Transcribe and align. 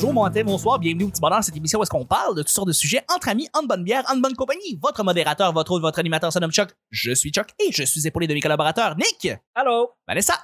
bonjour, 0.00 0.14
bon 0.14 0.24
matin, 0.24 0.42
bonsoir, 0.44 0.78
bienvenue 0.78 1.04
au 1.04 1.08
petit 1.08 1.20
bonheur, 1.20 1.44
cette 1.44 1.54
émission 1.54 1.78
où 1.78 1.82
est-ce 1.82 1.90
qu'on 1.90 2.06
parle 2.06 2.34
de 2.34 2.40
toutes 2.40 2.48
sortes 2.48 2.68
de 2.68 2.72
sujets 2.72 3.02
entre 3.14 3.28
amis, 3.28 3.48
en 3.52 3.62
bonne 3.64 3.84
bière, 3.84 4.02
en 4.10 4.16
bonne 4.16 4.34
compagnie. 4.34 4.78
Votre 4.82 5.04
modérateur, 5.04 5.52
votre 5.52 5.72
hôte, 5.72 5.82
votre 5.82 5.98
animateur, 5.98 6.32
son 6.32 6.40
nom 6.40 6.48
Chuck. 6.48 6.70
Je 6.90 7.12
suis 7.12 7.30
Chuck 7.30 7.48
et 7.58 7.70
je 7.70 7.82
suis 7.82 8.06
épaulé 8.06 8.26
de 8.26 8.32
mes 8.32 8.40
collaborateurs 8.40 8.96
Nick. 8.96 9.30
Allô? 9.54 9.90
Vanessa. 10.08 10.34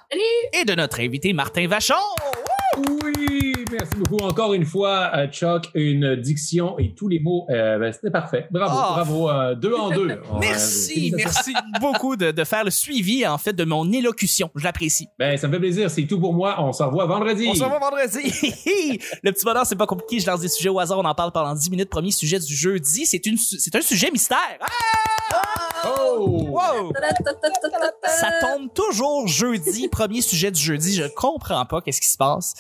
Et 0.53 0.67
de 0.67 0.75
notre 0.75 1.01
invité 1.01 1.33
Martin 1.33 1.67
Vachon. 1.69 1.95
Merci 3.73 3.97
beaucoup. 3.97 4.23
Encore 4.25 4.55
une 4.55 4.65
fois, 4.65 5.11
euh, 5.15 5.27
Chuck, 5.29 5.69
une 5.75 6.17
diction 6.17 6.79
et 6.79 6.95
tous 6.95 7.09
les 7.09 7.19
mots, 7.19 7.47
euh, 7.51 7.79
ben, 7.79 7.93
c'était 7.93 8.11
parfait. 8.11 8.47
Bravo, 8.51 8.75
Oh. 8.77 8.93
bravo. 8.95 9.31
euh, 9.31 9.55
deux 9.55 9.75
en 9.75 9.91
deux. 9.91 10.21
Merci, 10.41 11.11
Euh, 11.13 11.17
merci 11.19 11.53
beaucoup 11.81 12.17
de, 12.17 12.31
de 12.31 12.45
faire 12.45 12.65
le 12.65 12.71
suivi, 12.71 13.27
en 13.27 13.39
fait, 13.39 13.53
de 13.53 13.65
mon 13.65 13.91
élocution. 13.93 14.51
Je 14.55 14.65
l'apprécie. 14.65 15.09
Ben, 15.19 15.37
ça 15.37 15.49
me 15.49 15.53
fait 15.55 15.59
plaisir. 15.61 15.91
C'est 15.91 16.07
tout 16.07 16.21
pour 16.21 16.33
moi. 16.35 16.57
On 16.59 16.73
se 16.73 16.83
revoit 16.83 17.07
vendredi. 17.07 17.47
On 17.49 17.55
se 17.55 17.63
revoit 17.65 17.79
vendredi. 17.81 18.19
le 19.23 19.33
petit 19.33 19.45
bonheur, 19.45 19.67
c'est 19.67 19.77
pas 19.77 19.87
compliqué. 19.87 20.21
Je 20.21 20.27
lance 20.27 20.41
des 20.41 20.49
sujets 20.49 20.69
au 20.69 20.79
hasard. 20.79 20.99
On 20.99 21.05
en 21.05 21.15
parle 21.15 21.33
pendant 21.33 21.55
10 21.55 21.71
minutes. 21.71 21.91
Premier 21.91 22.11
sujet 22.11 22.39
du 22.39 22.55
jeudi. 22.55 23.07
C'est 23.07 23.25
une, 23.27 23.37
c'est 23.37 23.75
un 23.75 23.81
sujet 23.81 24.11
mystère. 24.11 24.39
Ah! 24.61 24.67
Oh! 25.87 26.47
Wow! 26.49 26.93
Ça 28.07 28.31
tombe 28.41 28.73
toujours 28.73 29.29
jeudi, 29.29 29.89
premier 29.89 30.21
sujet 30.21 30.51
du 30.51 30.61
jeudi. 30.61 30.95
Je 30.95 31.05
comprends 31.05 31.65
pas 31.67 31.81
qu'est-ce 31.81 32.01
qui 32.01 32.09
se 32.09 32.17
passe. 32.17 32.55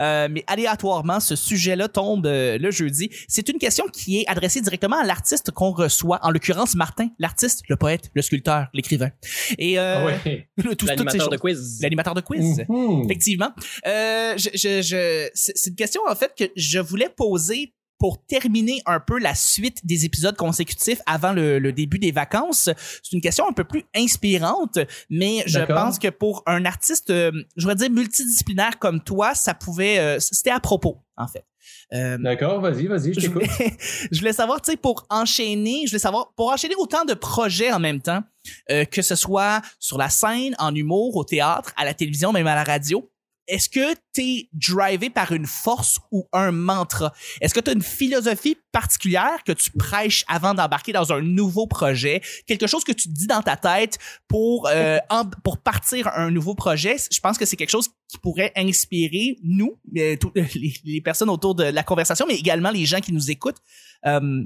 Euh, 0.00 0.28
mais 0.30 0.44
aléatoirement, 0.46 1.20
ce 1.20 1.36
sujet-là 1.36 1.88
tombe 1.88 2.26
euh, 2.26 2.58
le 2.58 2.70
jeudi. 2.70 3.10
C'est 3.28 3.48
une 3.48 3.58
question 3.58 3.84
qui 3.92 4.20
est 4.20 4.26
adressée 4.28 4.60
directement 4.60 4.98
à 4.98 5.04
l'artiste 5.04 5.50
qu'on 5.50 5.70
reçoit, 5.70 6.18
en 6.22 6.30
l'occurrence 6.30 6.74
Martin, 6.74 7.08
l'artiste, 7.18 7.62
le 7.68 7.76
poète, 7.76 8.10
le 8.14 8.22
sculpteur, 8.22 8.66
l'écrivain. 8.72 9.10
Et 9.58 9.78
euh, 9.78 9.98
Ah 9.98 10.04
ouais. 10.06 10.48
L'animateur 10.86 11.28
de 11.28 11.36
quiz. 11.36 11.78
L'animateur 11.82 12.14
de 12.14 12.20
quiz. 12.20 12.64
Mhm. 12.68 13.02
Effectivement. 13.04 13.50
Euh, 13.86 14.34
je, 14.36 14.48
je, 14.54 14.82
je, 14.82 15.28
c'est 15.34 15.70
une 15.70 15.76
question 15.76 16.02
en 16.08 16.14
fait 16.14 16.32
que 16.36 16.44
je 16.56 16.78
voulais 16.78 17.08
poser 17.08 17.74
pour 18.02 18.20
terminer 18.26 18.82
un 18.84 18.98
peu 18.98 19.16
la 19.20 19.36
suite 19.36 19.86
des 19.86 20.04
épisodes 20.04 20.34
consécutifs 20.34 21.00
avant 21.06 21.32
le, 21.32 21.60
le 21.60 21.72
début 21.72 22.00
des 22.00 22.10
vacances. 22.10 22.68
C'est 23.00 23.12
une 23.12 23.20
question 23.20 23.48
un 23.48 23.52
peu 23.52 23.62
plus 23.62 23.84
inspirante, 23.94 24.80
mais 25.08 25.44
je 25.46 25.60
pense 25.60 26.00
que 26.00 26.08
pour 26.08 26.42
un 26.46 26.64
artiste, 26.64 27.10
euh, 27.10 27.30
je 27.56 27.62
voudrais 27.62 27.76
dire 27.76 27.90
multidisciplinaire 27.90 28.80
comme 28.80 29.04
toi, 29.04 29.36
ça 29.36 29.54
pouvait, 29.54 30.00
euh, 30.00 30.18
c'était 30.18 30.50
à 30.50 30.58
propos 30.58 30.98
en 31.16 31.28
fait. 31.28 31.44
Euh, 31.92 32.18
D'accord, 32.18 32.60
vas-y, 32.60 32.86
vas-y, 32.86 33.14
je 33.14 33.20
t'écoute. 33.20 33.42
je 34.10 34.18
voulais 34.18 34.32
savoir, 34.32 34.60
tu 34.60 34.70
sais, 34.70 34.76
pour 34.76 35.06
enchaîner, 35.10 35.82
je 35.84 35.90
voulais 35.92 36.00
savoir, 36.00 36.32
pour 36.34 36.50
enchaîner 36.50 36.74
autant 36.76 37.04
de 37.04 37.14
projets 37.14 37.70
en 37.72 37.78
même 37.78 38.00
temps, 38.00 38.22
euh, 38.70 38.84
que 38.84 39.02
ce 39.02 39.14
soit 39.14 39.62
sur 39.78 39.98
la 39.98 40.08
scène, 40.08 40.54
en 40.58 40.74
humour, 40.74 41.16
au 41.16 41.24
théâtre, 41.24 41.72
à 41.76 41.84
la 41.84 41.94
télévision, 41.94 42.32
même 42.32 42.46
à 42.46 42.54
la 42.54 42.64
radio, 42.64 43.08
est-ce 43.48 43.68
que 43.68 43.94
t'es 44.12 44.48
drivé 44.52 45.10
par 45.10 45.32
une 45.32 45.46
force 45.46 45.98
ou 46.12 46.28
un 46.32 46.52
mantra? 46.52 47.12
Est-ce 47.40 47.52
que 47.52 47.60
tu 47.60 47.70
as 47.70 47.72
une 47.74 47.82
philosophie 47.82 48.56
particulière 48.70 49.42
que 49.44 49.52
tu 49.52 49.70
prêches 49.72 50.24
avant 50.28 50.54
d'embarquer 50.54 50.92
dans 50.92 51.12
un 51.12 51.20
nouveau 51.20 51.66
projet? 51.66 52.22
Quelque 52.46 52.66
chose 52.66 52.84
que 52.84 52.92
tu 52.92 53.08
dis 53.08 53.26
dans 53.26 53.42
ta 53.42 53.56
tête 53.56 53.98
pour, 54.28 54.68
euh, 54.68 54.98
en- 55.10 55.24
pour 55.44 55.58
partir 55.58 56.08
un 56.14 56.30
nouveau 56.30 56.54
projet? 56.54 56.96
Je 57.10 57.20
pense 57.20 57.36
que 57.36 57.44
c'est 57.44 57.56
quelque 57.56 57.70
chose 57.70 57.88
qui 58.08 58.18
pourrait 58.18 58.52
inspirer 58.56 59.38
nous, 59.42 59.78
euh, 59.96 60.16
les, 60.54 60.74
les 60.84 61.00
personnes 61.00 61.30
autour 61.30 61.54
de 61.54 61.64
la 61.64 61.82
conversation, 61.82 62.26
mais 62.28 62.36
également 62.36 62.70
les 62.70 62.86
gens 62.86 63.00
qui 63.00 63.12
nous 63.12 63.30
écoutent. 63.30 63.60
Euh, 64.06 64.44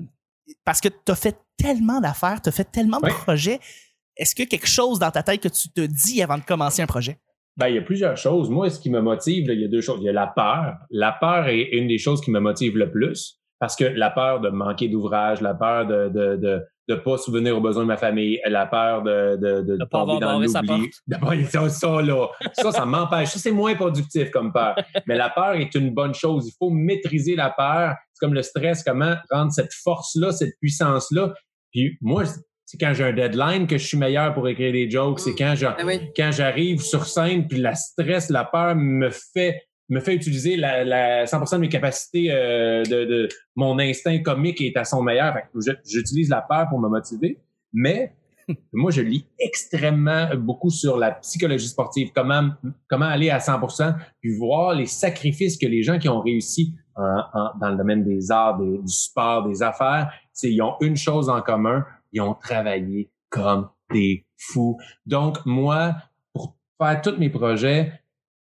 parce 0.65 0.81
que 0.81 0.89
tu 0.89 1.13
as 1.13 1.17
fait 1.17 1.37
tellement 1.59 2.01
d'affaires, 2.01 2.41
tu 2.41 2.49
as 2.49 2.53
fait 2.53 2.71
tellement 2.71 3.01
de 3.01 3.07
Oui. 3.07 3.13
projets. 3.13 3.61
Est-ce 4.17 4.35
que 4.35 4.45
quelque 4.45 4.67
chose 4.69 4.99
dans 4.99 5.11
ta 5.11 5.23
tête 5.23 5.41
que 5.43 5.49
tu 5.49 5.69
te 5.69 5.81
dis 5.83 6.23
avant 6.23 6.39
de 6.39 6.45
commencer 6.45 6.81
un 6.83 6.87
projet? 6.87 7.19
Ben, 7.57 7.69
il 7.69 7.75
y 7.77 7.79
a 7.79 7.83
plusieurs 7.83 8.17
choses. 8.17 8.51
Moi, 8.51 8.69
ce 8.69 8.79
qui 8.79 8.91
me 8.91 9.01
motive, 9.01 9.49
là, 9.49 9.55
il 9.55 9.61
y 9.61 9.65
a 9.65 9.69
deux 9.69 9.81
choses. 9.81 9.99
Il 10.01 10.05
y 10.05 10.09
a 10.09 10.13
la 10.13 10.27
peur. 10.27 10.77
La 10.91 11.13
peur 11.13 11.49
est 11.49 11.69
une 11.73 11.89
des 11.89 11.99
choses 11.99 12.21
qui 12.21 12.31
me 12.31 12.39
motive 12.41 12.77
le 12.77 12.91
plus 12.91 13.41
parce 13.59 13.75
que 13.77 13.85
la 13.85 14.11
peur 14.11 14.41
de 14.41 14.51
manquer 14.51 14.89
d'ouvrage, 14.89 15.41
la 15.41 15.55
peur 15.55 15.87
de 15.87 16.09
de 16.09 16.37
de 16.37 16.63
de 16.89 16.95
pas 16.95 17.17
souvenir 17.19 17.57
aux 17.57 17.61
besoins 17.61 17.83
de 17.83 17.89
ma 17.89 17.97
famille, 17.97 18.39
la 18.47 18.67
peur 18.67 19.03
de 19.03 19.37
de 19.37 19.63
de, 19.63 19.77
De 19.79 19.85
pas 19.85 20.03
avoir 20.03 20.21
dans 20.21 20.39
l'oubli. 20.39 20.91
De 21.09 21.17
pas- 21.17 21.45
ça, 21.51 21.69
ça 21.71 22.03
là, 22.03 22.29
ça 22.53 22.71
ça 22.73 22.85
m'empêche. 22.87 23.31
Ça 23.31 23.39
c'est 23.39 23.51
moins 23.51 23.75
productif 23.75 24.31
comme 24.31 24.53
peur. 24.53 24.77
Mais 25.07 25.17
la 25.17 25.31
peur 25.31 25.55
est 25.55 25.75
une 25.75 25.95
bonne 25.95 26.15
chose. 26.15 26.47
Il 26.49 26.53
faut 26.59 26.71
maîtriser 26.71 27.35
la 27.35 27.51
peur. 27.51 27.95
C'est 28.13 28.25
comme 28.25 28.35
le 28.35 28.43
stress. 28.43 28.85
Comment 28.85 29.15
rendre 29.31 29.51
cette 29.53 29.73
force 29.73 30.15
là, 30.17 30.31
cette 30.33 30.55
puissance 30.61 31.11
là. 31.11 31.33
Puis 31.73 31.97
moi, 32.03 32.25
c'est 32.67 32.77
quand 32.79 32.93
j'ai 32.93 33.05
un 33.05 33.13
deadline 33.13 33.67
que 33.67 33.79
je 33.79 33.87
suis 33.87 33.97
meilleur 33.97 34.35
pour 34.35 34.47
écrire 34.49 34.73
des 34.73 34.91
jokes. 34.91 35.21
C'est 35.21 35.35
quand 35.35 35.55
j'ai 35.57 35.67
Ah 35.67 35.77
oui. 35.85 36.11
quand 36.17 36.31
j'arrive 36.33 36.81
sur 36.81 37.07
scène, 37.07 37.47
puis 37.49 37.59
la 37.59 37.75
stress, 37.75 38.29
la 38.29 38.45
peur 38.45 38.77
me 38.77 39.09
fait 39.11 39.63
me 39.89 40.01
fait 40.01 40.15
utiliser 40.17 40.57
la, 40.57 40.83
la 40.85 41.25
100% 41.27 41.55
de 41.55 41.61
mes 41.61 41.69
capacités 41.69 42.27
euh, 42.33 42.83
de, 42.83 43.05
de 43.05 43.29
mon 43.55 43.79
instinct 43.79 44.19
comique 44.21 44.61
est 44.61 44.77
à 44.77 44.83
son 44.85 45.01
meilleur. 45.01 45.33
Fait 45.33 45.43
que 45.43 45.61
J'utilise 45.89 46.29
la 46.29 46.43
peur 46.43 46.67
pour 46.69 46.81
me 46.81 46.89
motiver, 46.89 47.39
mais 47.73 48.13
moi 48.73 48.91
je 48.91 49.01
lis 49.03 49.27
extrêmement 49.39 50.29
beaucoup 50.37 50.71
sur 50.71 50.97
la 50.99 51.13
psychologie 51.13 51.69
sportive, 51.69 52.11
comment 52.15 52.51
comment 52.89 53.07
aller 53.07 53.31
à 53.31 53.39
100%, 53.39 53.95
puis 54.21 54.37
voir 54.37 54.75
les 54.75 54.87
sacrifices 54.87 55.57
que 55.57 55.67
les 55.67 55.83
gens 55.85 55.99
qui 56.01 56.09
ont 56.09 56.21
réussi 56.21 56.75
en- 56.97 57.23
en- 57.35 57.51
dans 57.61 57.71
le 57.71 57.77
domaine 57.77 58.03
des 58.05 58.31
arts, 58.33 58.59
des- 58.59 58.79
du 58.79 58.93
sport, 58.93 59.49
des 59.49 59.63
affaires, 59.63 60.11
c'est 60.33 60.51
ils 60.53 60.63
ont 60.63 60.75
une 60.81 60.97
chose 60.97 61.29
en 61.29 61.43
commun, 61.43 61.85
ils 62.13 62.21
ont 62.21 62.35
travaillé 62.35 63.11
comme 63.29 63.69
des 63.93 64.27
fous. 64.37 64.77
Donc 65.07 65.39
moi, 65.47 65.97
pour 66.33 66.57
faire 66.79 67.01
tous 67.03 67.19
mes 67.19 67.31
projets, 67.31 67.93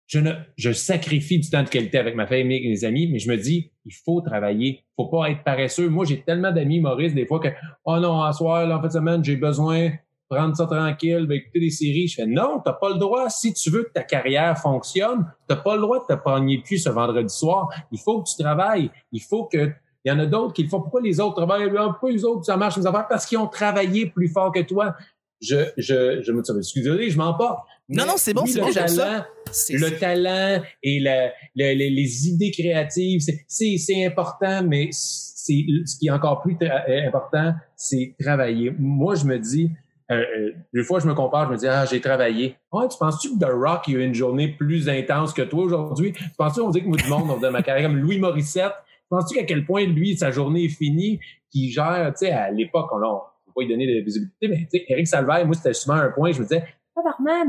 je 0.10 0.20
ne, 0.20 0.32
je 0.58 0.72
sacrifie 0.72 1.40
du 1.40 1.50
temps 1.50 1.62
de 1.62 1.70
qualité 1.70 2.00
avec 2.00 2.16
ma 2.16 2.26
famille 2.26 2.66
et 2.66 2.70
mes 2.70 2.84
amis, 2.84 3.08
mais 3.12 3.20
je 3.20 3.30
me 3.30 3.38
dis, 3.38 3.72
il 3.86 3.94
faut 3.94 4.22
travailler, 4.22 4.84
faut 4.96 5.08
pas 5.08 5.30
être 5.30 5.44
paresseux. 5.44 5.88
Moi, 5.88 6.04
j'ai 6.06 6.22
tellement 6.22 6.52
d'amis 6.52 6.80
Maurice 6.80 7.14
des 7.14 7.28
fois 7.28 7.40
que, 7.40 7.50
oh 7.86 8.00
non, 8.00 8.22
à 8.24 8.34
soir, 8.34 8.68
en 8.70 8.82
fin 8.82 8.88
de 8.88 8.94
semaine, 8.94 9.24
j'ai 9.24 9.36
besoin 9.36 9.90
de 9.90 9.92
prendre 10.28 10.56
ça 10.56 10.66
tranquille, 10.66 11.28
ben, 11.28 11.36
écouter 11.36 11.60
des 11.60 11.70
séries. 11.70 12.08
Je 12.08 12.16
fais, 12.16 12.26
non, 12.26 12.60
t'as 12.66 12.74
pas 12.74 12.90
le 12.90 12.98
droit. 12.98 13.30
Si 13.30 13.54
tu 13.54 13.70
veux 13.70 13.84
que 13.84 13.92
ta 13.92 14.04
carrière 14.04 14.58
fonctionne, 14.58 15.32
t'as 15.48 15.58
pas 15.58 15.76
le 15.76 15.82
droit 15.82 16.00
de 16.00 16.16
te 16.16 16.20
pogner 16.20 16.58
le 16.58 16.78
ce 16.78 16.90
vendredi 16.90 17.34
soir. 17.34 17.70
Il 17.92 18.00
faut 18.00 18.24
que 18.24 18.30
tu 18.30 18.42
travailles. 18.42 18.90
Il 19.12 19.22
faut 19.22 19.46
que, 19.46 19.72
il 20.06 20.10
y 20.10 20.12
en 20.12 20.20
a 20.20 20.26
d'autres 20.26 20.54
qui 20.54 20.64
le 20.64 20.70
font. 20.70 20.82
Pourquoi 20.82 21.02
les 21.02 21.20
autres 21.20 21.36
travaillent? 21.36 21.70
Ah, 21.78 21.86
Pourquoi 21.90 22.12
les 22.12 22.24
autres, 22.24 22.46
ça 22.46 22.58
marche, 22.58 22.78
les 22.78 22.88
affaires? 22.88 23.08
Parce 23.08 23.26
qu'ils 23.26 23.38
ont 23.38 23.48
travaillé 23.48 24.06
plus 24.08 24.28
fort 24.30 24.52
que 24.52 24.62
toi. 24.62 24.96
Je, 25.42 25.56
je, 25.78 26.22
je 26.22 26.32
me 26.34 26.42
excusez, 26.58 27.10
je 27.10 27.18
m'en 27.18 27.34
pas. 27.34 27.64
Non, 27.88 28.06
non, 28.06 28.14
c'est 28.18 28.34
bon, 28.34 28.46
c'est 28.46 28.60
bon, 28.60 28.70
j'aime 28.72 28.88
ça. 28.90 29.06
talent, 29.06 29.24
C'est- 29.52 29.74
le 29.78 29.98
talent 29.98 30.62
et 30.84 31.00
la- 31.00 31.32
les 31.74 32.28
idées 32.28 32.52
créatives, 32.52 33.22
c'est- 33.22 33.46
important, 34.06 34.64
mais 34.64 34.90
c'est 34.92 35.66
ce 35.86 35.98
qui 35.98 36.08
est 36.08 36.12
encore 36.12 36.42
plus 36.42 36.56
euh, 36.62 37.08
important, 37.08 37.54
c'est 37.76 38.16
travailler. 38.20 38.72
Moi, 38.78 39.16
je 39.16 39.26
me 39.26 39.40
dis, 39.40 39.72
euh, 40.12 40.16
euh, 40.16 40.52
des 40.74 40.84
fois, 40.84 41.00
je 41.00 41.08
me 41.08 41.14
compare, 41.16 41.48
je 41.48 41.54
me 41.54 41.58
dis, 41.58 41.68
ah, 41.68 41.86
j'ai 41.86 42.02
travaillé. 42.02 42.56
Ouais, 42.72 42.88
tu 42.90 42.98
penses-tu 43.00 43.30
que 43.30 43.40
The 43.40 43.50
Rock 43.50 43.88
il 43.88 43.96
a 43.96 44.00
eu 44.02 44.04
une 44.06 44.14
journée 44.14 44.50
plus 44.50 44.88
intense 44.90 45.34
que 45.34 45.42
toi 45.42 45.64
aujourd'hui? 45.64 46.12
Tu 46.14 46.24
penses-tu 46.38 46.60
qu'on 46.62 46.70
dit 46.70 46.82
que 46.82 46.88
moi, 46.88 46.98
du 46.98 47.08
monde, 47.08 47.40
dans 47.42 47.52
ma 47.52 47.64
carrière, 47.64 47.90
comme 47.90 47.98
Louis 47.98 48.20
Morissette, 48.20 48.74
penses-tu 49.10 49.38
qu'à 49.38 49.44
quel 49.44 49.66
point, 49.66 49.86
lui, 49.86 50.18
sa 50.18 50.32
journée 50.32 50.66
est 50.66 50.70
finie, 50.70 51.20
qu'il 51.52 51.70
gère, 51.72 52.14
tu 52.18 52.26
sais, 52.26 52.32
à 52.32 52.52
l'époque, 52.52 52.90
on 52.92 52.98
ne 52.98 53.02
peut 53.02 53.52
pas 53.56 53.62
lui 53.62 53.70
donner 53.70 53.88
de 53.88 54.04
visibilité, 54.04 54.48
mais 54.48 54.68
tu 54.72 54.80
sais, 54.80 54.86
Eric 54.88 55.08
Salvaire, 55.08 55.46
moi, 55.46 55.56
c'était 55.56 55.74
souvent 55.74 55.96
un 55.96 56.10
point, 56.10 56.32
je 56.32 56.40
me 56.40 56.44
disais, 56.44 56.64
Tabarnak, 56.96 57.48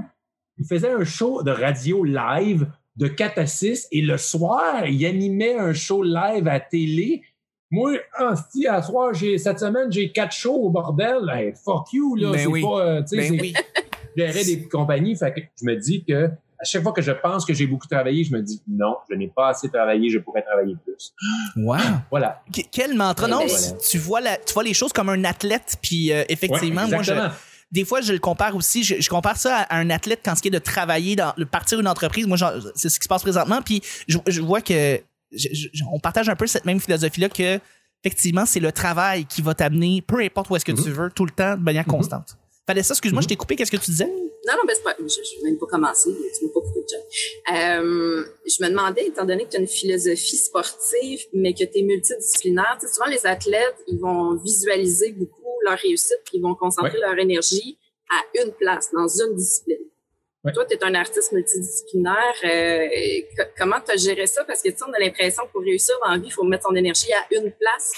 il 0.58 0.66
faisait 0.66 0.90
un 0.90 1.04
show 1.04 1.42
de 1.42 1.50
radio 1.50 2.04
live 2.04 2.66
de 2.96 3.08
4 3.08 3.38
à 3.38 3.46
6 3.46 3.88
et 3.92 4.02
le 4.02 4.18
soir, 4.18 4.86
il 4.86 5.04
animait 5.06 5.54
un 5.54 5.72
show 5.72 6.02
live 6.02 6.46
à 6.48 6.60
télé. 6.60 7.22
Moi, 7.70 7.98
ah, 8.18 8.34
si, 8.50 8.66
à 8.66 8.82
soir, 8.82 9.14
j'ai, 9.14 9.38
cette 9.38 9.60
semaine, 9.60 9.90
j'ai 9.90 10.10
quatre 10.12 10.34
shows 10.34 10.56
au 10.56 10.70
bordel. 10.70 11.30
Hey, 11.32 11.54
fuck 11.54 11.92
you, 11.92 12.16
là. 12.16 12.32
Ben 12.32 12.38
c'est 12.38 12.46
oui. 12.46 12.62
pas, 12.62 12.80
euh, 12.80 13.02
tu 13.02 13.08
sais, 13.08 13.30
Ben 13.30 13.40
oui. 13.40 13.54
des 14.16 14.68
compagnies. 14.70 15.16
Fait 15.16 15.32
que 15.32 15.40
je 15.60 15.64
me 15.64 15.76
dis 15.76 16.04
que 16.04 16.30
à 16.60 16.64
chaque 16.64 16.82
fois 16.82 16.92
que 16.92 17.00
je 17.02 17.12
pense 17.12 17.44
que 17.46 17.54
j'ai 17.54 17.66
beaucoup 17.66 17.86
travaillé, 17.86 18.22
je 18.24 18.32
me 18.34 18.42
dis 18.42 18.62
non, 18.68 18.96
je 19.10 19.14
n'ai 19.16 19.28
pas 19.28 19.48
assez 19.48 19.68
travaillé, 19.70 20.10
je 20.10 20.18
pourrais 20.18 20.42
travailler 20.42 20.76
plus. 20.84 21.12
Wow. 21.56 21.76
Voilà. 22.10 22.42
Qu- 22.52 22.64
Quel 22.70 22.94
mantra, 22.94 23.26
non? 23.28 23.46
voilà. 23.46 23.72
Tu 23.88 23.98
vois 23.98 24.20
la, 24.20 24.36
tu 24.36 24.52
vois 24.52 24.62
les 24.62 24.74
choses 24.74 24.92
comme 24.92 25.08
un 25.08 25.24
athlète, 25.24 25.76
puis 25.80 26.12
euh, 26.12 26.24
effectivement, 26.28 26.82
Ouais, 26.84 26.90
moi, 26.90 27.02
je, 27.02 27.12
des 27.72 27.84
fois, 27.84 28.00
je 28.00 28.12
le 28.12 28.18
compare 28.18 28.54
aussi. 28.56 28.82
Je, 28.84 29.00
je 29.00 29.08
compare 29.08 29.36
ça 29.36 29.58
à 29.70 29.76
un 29.78 29.90
athlète 29.90 30.20
quand 30.24 30.34
ce 30.34 30.42
qui 30.42 30.48
est 30.48 30.50
de 30.50 30.58
travailler, 30.58 31.16
dans, 31.16 31.32
de 31.38 31.44
partir 31.44 31.78
une 31.80 31.88
entreprise. 31.88 32.26
Moi, 32.26 32.36
c'est 32.74 32.88
ce 32.88 32.98
qui 32.98 33.04
se 33.04 33.08
passe 33.08 33.22
présentement. 33.22 33.62
Puis 33.62 33.80
je, 34.08 34.18
je 34.26 34.40
vois 34.42 34.60
que 34.60 35.00
je- 35.32 35.68
on 35.92 36.00
partage 36.00 36.28
un 36.28 36.34
peu 36.36 36.46
cette 36.46 36.64
même 36.64 36.80
philosophie-là 36.80 37.28
que 37.28 37.60
effectivement, 38.02 38.44
c'est 38.46 38.60
le 38.60 38.72
travail 38.72 39.24
qui 39.26 39.40
va 39.42 39.54
t'amener, 39.54 40.02
peu 40.02 40.20
importe 40.22 40.50
où 40.50 40.56
est-ce 40.56 40.64
que 40.64 40.72
Mhm. 40.72 40.82
tu 40.82 40.90
veux, 40.90 41.10
tout 41.10 41.24
le 41.26 41.30
temps, 41.30 41.56
de 41.56 41.62
manière 41.62 41.84
constante. 41.84 42.30
Fallait 42.30 42.39
ça, 42.82 42.92
excuse-moi, 42.94 43.20
Mhm. 43.20 43.22
je 43.24 43.28
t'ai 43.28 43.36
coupé. 43.36 43.56
Qu'est-ce 43.56 43.70
que 43.70 43.76
tu 43.76 43.90
disais? 43.90 44.06
Non, 44.06 44.54
non, 44.56 44.62
ben 44.66 44.74
c'est 44.74 44.82
pas. 44.82 44.94
Je 44.98 45.04
n'ai 45.42 45.50
même 45.50 45.58
pas 45.58 45.66
commencé. 45.66 46.10
Tu 46.38 46.44
m'as 46.46 46.52
pas 46.52 46.60
coupé 46.60 46.80
de 46.80 46.86
chat. 46.88 47.80
Euh, 47.82 48.24
je 48.46 48.64
me 48.64 48.68
demandais, 48.70 49.06
étant 49.06 49.24
donné 49.26 49.44
que 49.44 49.50
tu 49.50 49.56
as 49.56 49.60
une 49.60 49.68
philosophie 49.68 50.36
sportive, 50.38 51.20
mais 51.34 51.52
que 51.52 51.64
tu 51.64 51.78
es 51.78 51.82
multidisciplinaire, 51.82 52.78
tu 52.80 52.86
sais, 52.86 52.94
souvent 52.94 53.06
les 53.10 53.26
athlètes, 53.26 53.76
ils 53.86 53.98
vont 53.98 54.36
visualiser 54.36 55.12
beaucoup 55.12 55.36
leur 55.66 55.78
réussite, 55.78 56.20
puis 56.24 56.38
ils 56.38 56.42
vont 56.42 56.54
concentrer 56.54 56.98
leur 56.98 57.18
énergie 57.18 57.78
à 58.10 58.42
une 58.42 58.52
place, 58.52 58.90
dans 58.92 59.06
une 59.08 59.34
discipline. 59.36 59.76
Toi, 60.54 60.64
tu 60.64 60.74
es 60.74 60.82
un 60.84 60.94
artiste 60.94 61.32
multidisciplinaire. 61.32 62.34
Euh, 62.44 62.88
comment 63.58 63.76
tu 63.84 63.92
as 63.92 63.96
géré 63.98 64.26
ça? 64.26 64.42
Parce 64.44 64.62
que 64.62 64.70
tu 64.70 64.76
on 64.88 64.92
a 64.94 64.98
l'impression 64.98 65.44
que 65.46 65.52
pour 65.52 65.60
réussir 65.60 65.94
dans 66.02 66.12
la 66.12 66.16
vie, 66.18 66.28
il 66.28 66.32
faut 66.32 66.44
mettre 66.44 66.66
son 66.66 66.74
énergie 66.74 67.12
à 67.12 67.26
une 67.34 67.52
place. 67.52 67.92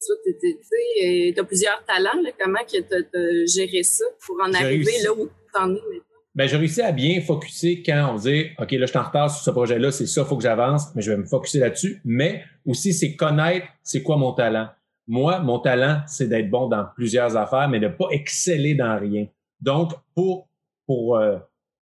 Tu 0.00 1.34
as 1.38 1.44
plusieurs 1.44 1.84
talents. 1.84 2.22
Comment 2.38 2.60
tu 2.66 2.78
as, 2.78 3.46
géré 3.46 3.82
ça 3.82 4.04
pour 4.26 4.36
en 4.42 4.52
arriver 4.52 4.92
là 5.04 5.12
où 5.12 5.26
tu 5.26 5.60
en 5.60 5.70
es 5.70 5.72
maintenant? 5.72 6.04
Ben, 6.34 6.46
j'ai 6.46 6.56
réussi 6.56 6.80
à 6.80 6.92
bien 6.92 7.20
focuser 7.20 7.82
quand 7.82 8.12
on 8.12 8.16
dit 8.16 8.46
OK, 8.58 8.70
là, 8.70 8.86
je 8.86 8.86
suis 8.86 8.98
en 8.98 9.02
retard 9.02 9.30
sur 9.30 9.42
ce 9.42 9.50
projet-là, 9.50 9.90
c'est 9.90 10.06
ça, 10.06 10.24
faut 10.24 10.36
que 10.36 10.44
j'avance, 10.44 10.94
mais 10.94 11.02
je 11.02 11.10
vais 11.10 11.16
me 11.16 11.26
focuser 11.26 11.58
là-dessus. 11.58 12.00
Mais 12.04 12.44
aussi, 12.64 12.94
c'est 12.94 13.16
connaître 13.16 13.66
c'est 13.82 14.02
quoi 14.02 14.16
mon 14.16 14.32
talent. 14.32 14.68
Moi, 15.08 15.40
mon 15.40 15.58
talent, 15.58 16.02
c'est 16.06 16.28
d'être 16.28 16.48
bon 16.48 16.68
dans 16.68 16.86
plusieurs 16.94 17.36
affaires, 17.36 17.68
mais 17.68 17.80
de 17.80 17.88
pas 17.88 18.06
exceller 18.12 18.74
dans 18.74 18.96
rien. 18.96 19.26
Donc, 19.60 19.92
pour, 20.14 20.48
pour 20.86 21.16
euh, 21.16 21.36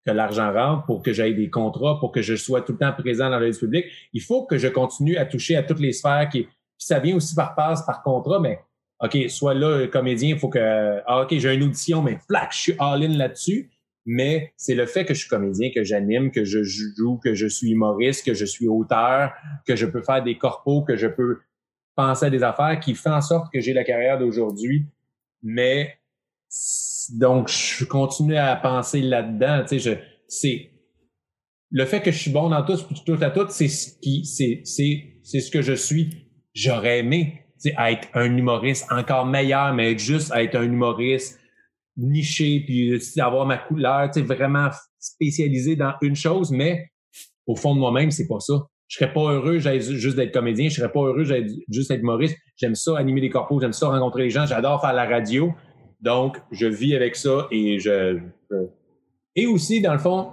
que 0.06 0.12
l'argent 0.12 0.52
rentre, 0.52 0.86
pour 0.86 1.02
que 1.02 1.12
j'aille 1.12 1.34
des 1.34 1.50
contrats, 1.50 1.98
pour 1.98 2.12
que 2.12 2.22
je 2.22 2.36
sois 2.36 2.62
tout 2.62 2.72
le 2.72 2.78
temps 2.78 2.92
présent 2.92 3.28
dans 3.28 3.40
la 3.40 3.50
vie 3.50 3.58
publique, 3.58 3.86
il 4.12 4.22
faut 4.22 4.46
que 4.46 4.58
je 4.58 4.68
continue 4.68 5.16
à 5.16 5.26
toucher 5.26 5.56
à 5.56 5.64
toutes 5.64 5.80
les 5.80 5.92
sphères 5.92 6.28
qui, 6.30 6.46
ça 6.78 6.98
vient 6.98 7.16
aussi 7.16 7.34
par 7.34 7.54
passe, 7.54 7.84
par 7.84 8.02
contrat, 8.02 8.40
mais 8.40 8.60
OK, 9.00 9.16
soit 9.28 9.54
là, 9.54 9.86
comédien, 9.88 10.30
il 10.30 10.38
faut 10.38 10.48
que, 10.48 11.02
ah, 11.06 11.22
OK, 11.22 11.36
j'ai 11.36 11.54
une 11.54 11.64
audition, 11.64 12.02
mais 12.02 12.18
flac, 12.26 12.52
je 12.52 12.58
suis 12.58 12.74
all-in 12.78 13.16
là-dessus 13.16 13.70
mais 14.06 14.52
c'est 14.56 14.76
le 14.76 14.86
fait 14.86 15.04
que 15.04 15.12
je 15.12 15.18
suis 15.18 15.28
comédien, 15.28 15.70
que 15.74 15.82
j'anime, 15.82 16.30
que 16.30 16.44
je 16.44 16.62
joue, 16.62 17.18
que 17.18 17.34
je 17.34 17.48
suis 17.48 17.72
humoriste, 17.72 18.24
que 18.24 18.34
je 18.34 18.44
suis 18.44 18.68
auteur, 18.68 19.32
que 19.66 19.74
je 19.74 19.84
peux 19.84 20.00
faire 20.00 20.22
des 20.22 20.38
corpos, 20.38 20.84
que 20.84 20.96
je 20.96 21.08
peux 21.08 21.40
penser 21.96 22.26
à 22.26 22.30
des 22.30 22.44
affaires 22.44 22.78
qui 22.78 22.94
fait 22.94 23.10
en 23.10 23.20
sorte 23.20 23.52
que 23.52 23.60
j'ai 23.60 23.72
la 23.72 23.82
carrière 23.82 24.18
d'aujourd'hui. 24.18 24.86
Mais 25.42 25.98
donc 27.14 27.48
je 27.48 27.84
continue 27.84 28.36
à 28.36 28.54
penser 28.54 29.02
là-dedans. 29.02 29.64
Tu 29.68 29.80
sais, 29.80 30.00
c'est 30.28 30.70
le 31.72 31.84
fait 31.84 32.00
que 32.00 32.12
je 32.12 32.18
suis 32.18 32.30
bon 32.30 32.48
dans 32.48 32.64
tout, 32.64 32.76
tout 33.04 33.18
à 33.20 33.30
tout, 33.30 33.46
c'est 33.48 33.68
ce 33.68 33.98
qui 33.98 34.24
c'est 34.24 34.60
c'est 34.64 35.18
c'est 35.24 35.40
ce 35.40 35.50
que 35.50 35.62
je 35.62 35.72
suis. 35.72 36.25
J'aurais 36.56 37.00
aimé 37.00 37.42
être 37.64 38.08
un 38.14 38.34
humoriste 38.34 38.86
encore 38.90 39.26
meilleur, 39.26 39.74
mais 39.74 39.98
juste 39.98 40.32
être 40.34 40.54
un 40.54 40.62
humoriste 40.62 41.38
niché 41.98 42.62
puis 42.66 42.98
avoir 43.20 43.44
ma 43.44 43.58
couleur, 43.58 44.10
vraiment 44.24 44.70
spécialisé 44.98 45.76
dans 45.76 45.92
une 46.00 46.16
chose, 46.16 46.50
mais 46.50 46.90
au 47.46 47.56
fond 47.56 47.74
de 47.74 47.80
moi-même, 47.80 48.10
c'est 48.10 48.26
pas 48.26 48.40
ça. 48.40 48.54
Je 48.88 48.96
serais 48.96 49.12
pas 49.12 49.32
heureux 49.32 49.58
juste 49.58 50.16
d'être 50.16 50.32
comédien, 50.32 50.70
je 50.70 50.76
serais 50.76 50.92
pas 50.92 51.00
heureux 51.00 51.24
juste 51.24 51.90
d'être 51.90 52.00
humoriste. 52.00 52.38
J'aime 52.56 52.74
ça 52.74 52.96
animer 52.96 53.20
des 53.20 53.30
corpos, 53.30 53.60
j'aime 53.60 53.74
ça 53.74 53.88
rencontrer 53.88 54.24
les 54.24 54.30
gens, 54.30 54.46
j'adore 54.46 54.80
faire 54.80 54.94
la 54.94 55.06
radio. 55.06 55.52
Donc, 56.00 56.38
je 56.52 56.66
vis 56.66 56.94
avec 56.94 57.16
ça 57.16 57.48
et 57.50 57.78
je, 57.78 58.18
et 59.34 59.46
aussi 59.46 59.82
dans 59.82 59.92
le 59.92 59.98
fond, 59.98 60.30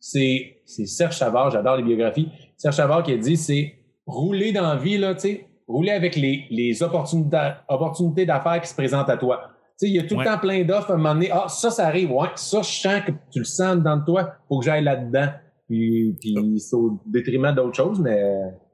c'est 0.00 0.62
c'est 0.64 0.86
Serge 0.86 1.16
Savard, 1.16 1.50
j'adore 1.50 1.76
les 1.76 1.84
biographies. 1.84 2.28
Serge 2.56 2.74
Savard 2.74 3.04
qui 3.04 3.12
a 3.12 3.16
dit 3.16 3.36
c'est 3.36 3.83
rouler 4.06 4.52
dans 4.52 4.68
la 4.68 4.76
vie 4.76 4.98
là, 4.98 5.14
tu 5.14 5.20
sais, 5.20 5.46
rouler 5.66 5.92
avec 5.92 6.16
les 6.16 6.46
les 6.50 6.82
opportunités 6.82 7.52
opportunités 7.68 8.26
d'affaires 8.26 8.60
qui 8.60 8.68
se 8.68 8.74
présentent 8.74 9.08
à 9.08 9.16
toi 9.16 9.54
sais, 9.76 9.88
il 9.88 9.94
y 9.94 9.98
a 9.98 10.04
tout 10.04 10.18
le 10.18 10.24
temps 10.24 10.38
plein 10.38 10.62
d'offres. 10.64 10.90
À 10.90 10.94
un 10.94 10.96
moment 10.96 11.14
donné, 11.14 11.30
ah, 11.30 11.46
ça, 11.48 11.70
ça 11.70 11.86
arrive. 11.86 12.10
Ouais, 12.10 12.28
ça, 12.36 12.62
je 12.62 12.70
sens 12.70 13.02
que 13.06 13.12
tu 13.32 13.40
le 13.40 13.44
sens 13.44 13.76
dans 13.78 14.02
toi. 14.04 14.34
Faut 14.48 14.58
que 14.58 14.64
j'aille 14.64 14.84
là-dedans. 14.84 15.28
Puis, 15.68 16.16
puis 16.20 16.60
c'est 16.60 16.76
au 16.76 17.00
détriment 17.06 17.54
d'autres 17.54 17.76
choses, 17.76 17.98
mais 18.00 18.22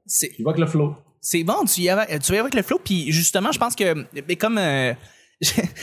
tu 0.09 0.43
vas 0.43 0.51
avec 0.51 0.61
le 0.61 0.67
flow. 0.67 0.95
C'est 1.21 1.45
bon, 1.45 1.65
tu 1.65 1.83
y 1.83 1.89
vas, 1.89 2.07
tu 2.19 2.37
avec 2.37 2.55
le 2.55 2.63
flow. 2.63 2.81
Puis 2.83 3.13
justement, 3.13 3.53
je 3.53 3.59
pense 3.59 3.77
que, 3.77 4.07
mais 4.27 4.37
comme 4.37 4.59
euh, 4.59 4.93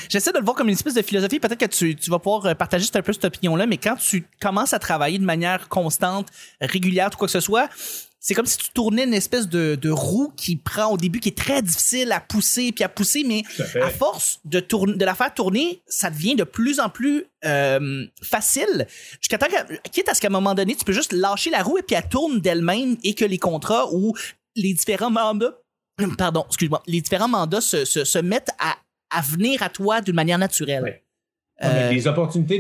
j'essaie 0.10 0.34
de 0.34 0.40
le 0.40 0.44
voir 0.44 0.56
comme 0.56 0.68
une 0.68 0.74
espèce 0.74 0.96
de 0.96 1.02
philosophie. 1.02 1.40
Peut-être 1.40 1.60
que 1.60 1.66
tu, 1.66 1.96
tu 1.96 2.10
vas 2.10 2.20
pouvoir 2.20 2.56
partager 2.58 2.86
un 2.94 3.02
peu 3.02 3.14
cette 3.14 3.26
opinion-là, 3.26 3.68
mais 3.68 3.78
quand 3.78 3.96
tu 3.96 4.26
commences 4.42 4.74
à 4.74 4.80
travailler 4.80 5.20
de 5.20 5.24
manière 5.24 5.70
constante, 5.70 6.28
régulière, 6.60 7.10
ou 7.14 7.18
quoi 7.18 7.28
que 7.28 7.32
ce 7.32 7.40
soit, 7.40 7.70
c'est 8.28 8.34
comme 8.34 8.46
si 8.46 8.58
tu 8.58 8.72
tournais 8.72 9.06
une 9.06 9.14
espèce 9.14 9.48
de, 9.48 9.76
de, 9.76 9.90
roue 9.90 10.34
qui 10.36 10.58
prend 10.58 10.92
au 10.92 10.98
début, 10.98 11.22
qui 11.22 11.30
est 11.30 11.38
très 11.38 11.62
difficile 11.62 12.12
à 12.12 12.20
pousser 12.20 12.74
puis 12.74 12.84
à 12.84 12.90
pousser, 12.90 13.24
mais 13.24 13.44
à, 13.82 13.90
force 13.90 14.42
de, 14.44 14.60
tourner, 14.60 14.96
de 14.96 15.06
la 15.06 15.16
faire 15.16 15.34
tourner, 15.34 15.82
ça 15.88 16.10
devient 16.10 16.36
de 16.36 16.44
plus 16.44 16.82
en 16.82 16.90
plus 16.90 17.24
euh, 17.46 18.06
facile. 18.22 18.86
Jusqu'à 19.22 19.38
temps 19.38 19.48
que, 19.48 19.90
quitte 19.92 20.10
à 20.10 20.14
ce 20.14 20.20
qu'à 20.20 20.28
un 20.28 20.32
moment 20.32 20.56
donné, 20.56 20.76
tu 20.76 20.84
peux 20.84 20.92
juste 20.92 21.14
lâcher 21.14 21.52
la 21.52 21.64
roue 21.64 21.78
et 21.78 21.84
puis 21.84 21.96
elle 21.96 22.10
tourne 22.10 22.42
d'elle-même 22.42 22.98
et 23.02 23.14
que 23.14 23.24
les 23.24 23.40
contrats 23.40 23.94
ou 23.94 24.14
les 24.58 24.74
différents 24.74 25.10
mandats, 25.10 25.58
pardon, 26.18 26.44
excuse-moi, 26.50 26.84
les 26.86 27.00
différents 27.00 27.30
mandats 27.30 27.62
se, 27.62 27.86
se, 27.86 28.04
se 28.04 28.20
mettent 28.20 28.52
à, 28.60 28.76
à 29.10 29.22
venir 29.22 29.64
à 29.64 29.70
toi 29.70 30.02
d'une 30.02 30.16
manière 30.16 30.38
naturelle. 30.38 31.02
Euh, 31.64 31.90
les 31.90 32.08
opportunités 32.08 32.60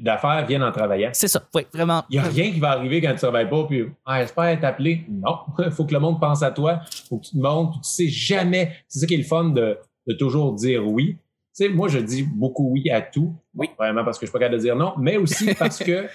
d'affaires 0.00 0.46
viennent 0.46 0.62
en 0.62 0.72
travaillant. 0.72 1.10
C'est 1.12 1.28
ça, 1.28 1.42
oui, 1.54 1.62
vraiment. 1.72 2.02
Il 2.08 2.14
n'y 2.14 2.18
a 2.18 2.28
rien 2.28 2.50
qui 2.50 2.60
va 2.60 2.70
arriver 2.70 3.00
quand 3.02 3.08
tu 3.08 3.14
ne 3.14 3.18
travailles 3.18 3.48
pas, 3.48 3.64
puis 3.64 3.84
ah, 4.06 4.20
j'espère 4.22 4.44
être 4.44 4.64
appelé. 4.64 5.04
Non, 5.10 5.40
il 5.58 5.70
faut 5.70 5.84
que 5.84 5.92
le 5.92 6.00
monde 6.00 6.18
pense 6.18 6.42
à 6.42 6.50
toi, 6.50 6.80
il 6.90 7.08
faut 7.08 7.18
que 7.18 7.26
tu 7.26 7.32
te 7.32 7.38
montres, 7.38 7.80
tu 7.82 7.90
sais 7.90 8.08
jamais. 8.08 8.72
C'est 8.88 9.00
ça 9.00 9.06
qui 9.06 9.14
est 9.14 9.18
le 9.18 9.24
fun 9.24 9.50
de, 9.50 9.78
de 10.06 10.14
toujours 10.14 10.54
dire 10.54 10.86
oui. 10.86 11.18
Tu 11.54 11.66
sais, 11.66 11.68
moi, 11.68 11.88
je 11.88 11.98
dis 11.98 12.22
beaucoup 12.22 12.70
oui 12.70 12.88
à 12.88 13.02
tout. 13.02 13.34
Oui. 13.54 13.68
Vraiment 13.78 14.04
parce 14.04 14.18
que 14.18 14.24
je 14.24 14.30
suis 14.30 14.32
pas 14.32 14.38
capable 14.38 14.56
de 14.56 14.62
dire 14.62 14.76
non, 14.76 14.94
mais 14.98 15.18
aussi 15.18 15.54
parce 15.58 15.78
que 15.78 16.06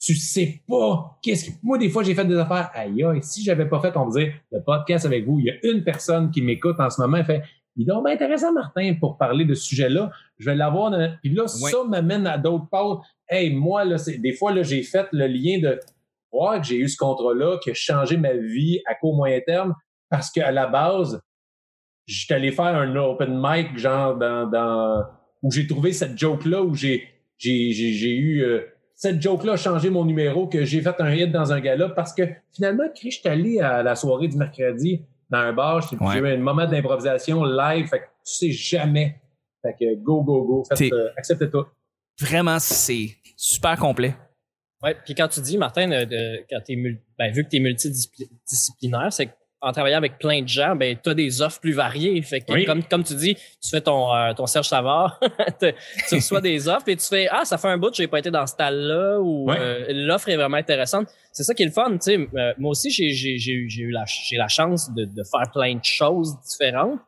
tu 0.00 0.14
sais 0.14 0.62
pas 0.66 1.18
qu'est-ce 1.22 1.50
que. 1.50 1.56
Moi, 1.62 1.76
des 1.76 1.90
fois, 1.90 2.02
j'ai 2.02 2.14
fait 2.14 2.24
des 2.24 2.38
affaires. 2.38 2.70
Aïe, 2.72 3.04
aïe, 3.04 3.22
si 3.22 3.44
j'avais 3.44 3.66
pas 3.66 3.80
fait, 3.80 3.94
on 3.98 4.06
me 4.06 4.12
dire 4.18 4.32
le 4.50 4.62
podcast 4.62 5.04
avec 5.04 5.26
vous, 5.26 5.38
il 5.40 5.44
y 5.44 5.50
a 5.50 5.70
une 5.70 5.84
personne 5.84 6.30
qui 6.30 6.40
m'écoute 6.40 6.76
en 6.78 6.88
ce 6.88 7.02
moment, 7.02 7.18
elle 7.18 7.26
fait 7.26 7.42
il 7.76 7.88
est 7.88 7.92
bien 7.92 8.12
intéressant, 8.12 8.52
Martin, 8.52 8.94
pour 8.98 9.16
parler 9.16 9.44
de 9.44 9.54
ce 9.54 9.64
sujet-là. 9.64 10.10
Je 10.38 10.50
vais 10.50 10.56
l'avoir. 10.56 10.92
Puis 11.22 11.32
là, 11.32 11.46
ça 11.46 11.84
m'amène 11.88 12.26
à 12.26 12.36
d'autres 12.36 12.68
parts. 12.68 13.02
Hey, 13.28 13.54
moi, 13.54 13.84
là, 13.84 13.96
des 14.18 14.32
fois, 14.32 14.52
là, 14.52 14.62
j'ai 14.62 14.82
fait 14.82 15.06
le 15.12 15.26
lien 15.26 15.58
de 15.60 15.78
voir 16.32 16.60
que 16.60 16.66
j'ai 16.66 16.76
eu 16.76 16.88
ce 16.88 16.96
contrat-là, 16.96 17.58
qui 17.62 17.70
a 17.70 17.74
changé 17.74 18.16
ma 18.16 18.32
vie 18.32 18.80
à 18.86 18.94
court 18.94 19.16
moyen 19.16 19.40
terme, 19.40 19.74
parce 20.08 20.30
qu'à 20.30 20.50
la 20.50 20.66
base, 20.66 21.20
j'étais 22.06 22.34
allé 22.34 22.52
faire 22.52 22.66
un 22.66 22.94
open 22.96 23.40
mic, 23.40 23.78
genre, 23.78 24.16
dans, 24.16 24.48
dans 24.48 25.04
où 25.42 25.50
j'ai 25.50 25.66
trouvé 25.66 25.92
cette 25.92 26.18
joke-là, 26.18 26.62
où 26.62 26.74
j'ai, 26.74 27.08
j'ai, 27.38 27.72
j'ai, 27.72 28.14
eu 28.14 28.42
euh, 28.42 28.60
cette 28.94 29.22
joke-là 29.22 29.52
a 29.52 29.56
changé 29.56 29.90
mon 29.90 30.04
numéro, 30.04 30.46
que 30.46 30.64
j'ai 30.64 30.82
fait 30.82 31.00
un 31.00 31.14
hit 31.14 31.32
dans 31.32 31.52
un 31.52 31.60
gala, 31.60 31.88
parce 31.88 32.12
que 32.12 32.24
finalement, 32.52 32.84
je 32.94 33.10
suis 33.10 33.28
allé 33.28 33.60
à 33.60 33.82
la 33.82 33.96
soirée 33.96 34.28
du 34.28 34.36
mercredi 34.36 35.02
dans 35.30 35.38
un 35.38 35.52
bar, 35.52 35.80
j'ai 35.80 35.96
eu 35.96 36.26
un 36.26 36.36
moment 36.38 36.66
d'improvisation 36.66 37.44
live, 37.44 37.86
fait 37.86 38.00
que 38.00 38.04
tu 38.24 38.34
sais 38.34 38.50
jamais. 38.50 39.20
Fait 39.62 39.74
que 39.78 39.94
go, 39.96 40.22
go, 40.22 40.42
go, 40.44 40.64
faites, 40.68 40.92
euh, 40.92 41.10
acceptez 41.16 41.50
tout. 41.50 41.66
Vraiment, 42.18 42.58
c'est 42.58 43.10
super 43.36 43.76
complet. 43.78 44.14
Ouais, 44.82 44.96
puis 45.04 45.14
quand 45.14 45.28
tu 45.28 45.40
dis, 45.40 45.58
Martin, 45.58 45.88
de, 45.88 46.44
quand 46.48 46.60
t'es 46.64 46.76
ben, 46.76 47.32
vu 47.32 47.44
que 47.44 47.50
tu 47.50 47.56
es 47.56 47.60
multidisciplinaire, 47.60 49.12
c'est 49.12 49.30
en 49.60 49.72
travaillant 49.72 49.98
avec 49.98 50.18
plein 50.18 50.42
de 50.42 50.48
gens, 50.48 50.74
ben 50.74 50.96
tu 51.02 51.10
as 51.10 51.14
des 51.14 51.42
offres 51.42 51.60
plus 51.60 51.72
variées. 51.72 52.20
Fait 52.22 52.40
que 52.40 52.66
comme, 52.66 52.82
comme 52.84 53.04
tu 53.04 53.14
dis, 53.14 53.34
tu 53.34 53.70
fais 53.70 53.80
ton, 53.80 54.14
euh, 54.14 54.32
ton 54.32 54.46
Serge 54.46 54.68
Savard, 54.68 55.20
tu 55.60 56.14
reçois 56.14 56.40
des 56.40 56.68
offres 56.68 56.88
et 56.88 56.96
tu 56.96 57.06
fais 57.06 57.28
Ah, 57.30 57.44
ça 57.44 57.58
fait 57.58 57.68
un 57.68 57.76
bout, 57.76 57.94
j'ai 57.94 58.06
pas 58.06 58.18
été 58.18 58.30
dans 58.30 58.46
ce 58.46 58.54
style-là 58.54 59.18
ou 59.20 59.50
euh, 59.50 59.86
l'offre 59.90 60.28
est 60.28 60.36
vraiment 60.36 60.56
intéressante. 60.56 61.08
C'est 61.32 61.44
ça 61.44 61.54
qui 61.54 61.62
est 61.62 61.66
le 61.66 61.72
fun. 61.72 61.90
tu 61.92 61.98
sais. 62.00 62.16
Euh, 62.16 62.54
moi 62.58 62.70
aussi, 62.70 62.90
j'ai, 62.90 63.10
j'ai, 63.10 63.38
j'ai, 63.38 63.52
eu 63.52 63.90
la, 63.90 64.04
j'ai 64.06 64.36
la 64.36 64.48
chance 64.48 64.92
de, 64.94 65.04
de 65.04 65.22
faire 65.24 65.50
plein 65.52 65.74
de 65.74 65.84
choses 65.84 66.36
différentes. 66.48 67.00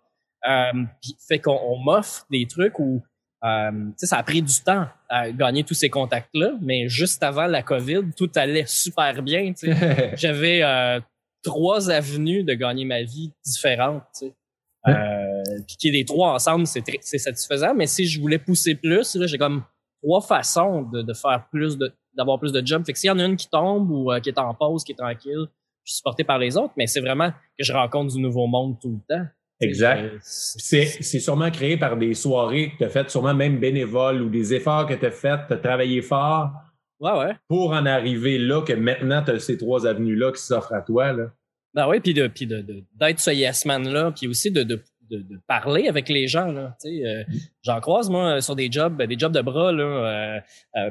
Euh, 0.47 0.73
fait 1.28 1.38
qu'on 1.38 1.78
m'offre 1.78 2.26
des 2.30 2.47
trucs 2.47 2.78
où 2.78 3.00
euh, 3.44 3.71
ça 3.97 4.18
a 4.18 4.23
pris 4.23 4.42
du 4.42 4.54
temps 4.64 4.87
à 5.09 5.30
gagner 5.30 5.64
tous 5.64 5.75
ces 5.75 5.88
contacts-là, 5.88 6.52
mais 6.61 6.88
juste 6.88 7.23
avant 7.23 7.47
la 7.47 7.62
COVID, 7.62 8.11
tout 8.16 8.30
allait 8.37 8.66
super 8.66 9.23
bien. 9.23 9.52
J'avais 10.14 10.62
euh, 10.62 11.00
trois 11.42 11.90
avenues 11.90 12.44
de 12.44 12.54
gagner 12.54 12.84
ma 12.84 13.02
vie 13.02 13.32
différentes. 13.44 14.02
Tu 14.18 14.26
sais. 14.26 14.34
Euh, 14.88 15.42
puis 15.66 15.90
les 15.90 16.04
trois 16.04 16.34
ensemble, 16.34 16.66
c'est 16.66 17.18
satisfaisant. 17.18 17.75
Mais 17.75 17.87
si 17.87 18.06
je 18.06 18.20
voulais 18.20 18.38
pousser 18.38 18.75
plus, 18.75 19.16
j'ai 19.26 19.38
comme 19.38 19.62
trois 20.02 20.20
façons 20.20 20.82
de, 20.82 21.02
de 21.02 21.14
faire 21.14 21.46
plus 21.50 21.78
de 21.78 21.92
d'avoir 22.14 22.38
plus 22.38 22.52
de 22.52 22.64
jobs. 22.64 22.84
Fait 22.84 22.92
que 22.92 22.99
s'il 22.99 23.08
y 23.08 23.11
en 23.11 23.18
a 23.18 23.25
une 23.25 23.37
qui 23.37 23.49
tombe 23.49 23.90
ou 23.90 24.12
euh, 24.12 24.20
qui 24.20 24.28
est 24.28 24.38
en 24.38 24.52
pause, 24.52 24.84
qui 24.84 24.92
est 24.92 24.96
tranquille, 24.96 25.46
je 25.84 25.92
suis 25.92 25.96
supporté 25.96 26.25
par 26.25 26.38
les 26.38 26.58
autres. 26.58 26.75
Mais 26.76 26.87
c'est 26.87 27.00
vraiment 27.00 27.30
que 27.30 27.64
je 27.64 27.72
rencontre 27.72 28.14
du 28.14 28.20
nouveau 28.20 28.46
monde 28.46 28.78
tout 28.80 29.00
le 29.08 29.16
temps. 29.16 29.25
Exact. 29.61 30.18
C'est 30.22 31.20
sûrement 31.20 31.50
créé 31.50 31.76
par 31.76 31.96
des 31.96 32.14
soirées 32.14 32.72
que 32.72 32.78
tu 32.78 32.84
as 32.84 32.88
faites, 32.88 33.11
sûrement 33.11 33.32
même 33.32 33.61
bénévoles 33.61 34.20
ou 34.20 34.28
des 34.28 34.52
efforts 34.52 34.87
que 34.87 34.94
tu 34.94 35.06
as 35.06 35.12
faits, 35.12 35.40
tu 35.46 35.54
as 35.54 35.56
travaillé 35.56 36.02
fort 36.02 36.50
Ouais, 37.02 37.18
ouais. 37.18 37.32
Pour 37.49 37.73
en 37.73 37.85
arriver 37.85 38.38
là, 38.38 38.62
que 38.62 38.73
maintenant, 38.73 39.25
tu 39.25 39.32
as 39.32 39.40
ces 39.40 39.59
trois 39.59 39.87
avenues-là 39.88 40.30
qui 40.30 40.40
s'offrent 40.40 40.73
à 40.73 40.82
toi. 40.82 41.12
Là. 41.12 41.32
Ben 41.75 41.88
oui, 41.88 41.99
puis 41.99 42.14
de, 42.14 42.28
puis 42.28 42.47
de, 42.47 42.64
d'être 42.94 43.18
ce 43.18 43.32
yes 43.32 43.64
man-là, 43.66 44.12
puis 44.12 44.28
aussi 44.28 44.52
de, 44.52 44.62
de, 44.62 44.80
de, 45.11 45.40
parler 45.49 45.88
avec 45.88 46.09
les 46.09 46.28
gens. 46.28 46.47
Là, 46.47 46.76
euh, 46.85 47.25
J'en 47.62 47.80
croise, 47.80 48.09
moi, 48.09 48.40
sur 48.40 48.54
des 48.54 48.71
jobs, 48.71 49.02
des 49.02 49.18
jobs 49.18 49.32
de 49.32 49.40
bras, 49.40 49.73
là, 49.73 49.82
euh, 49.85 50.40
euh, 50.76 50.90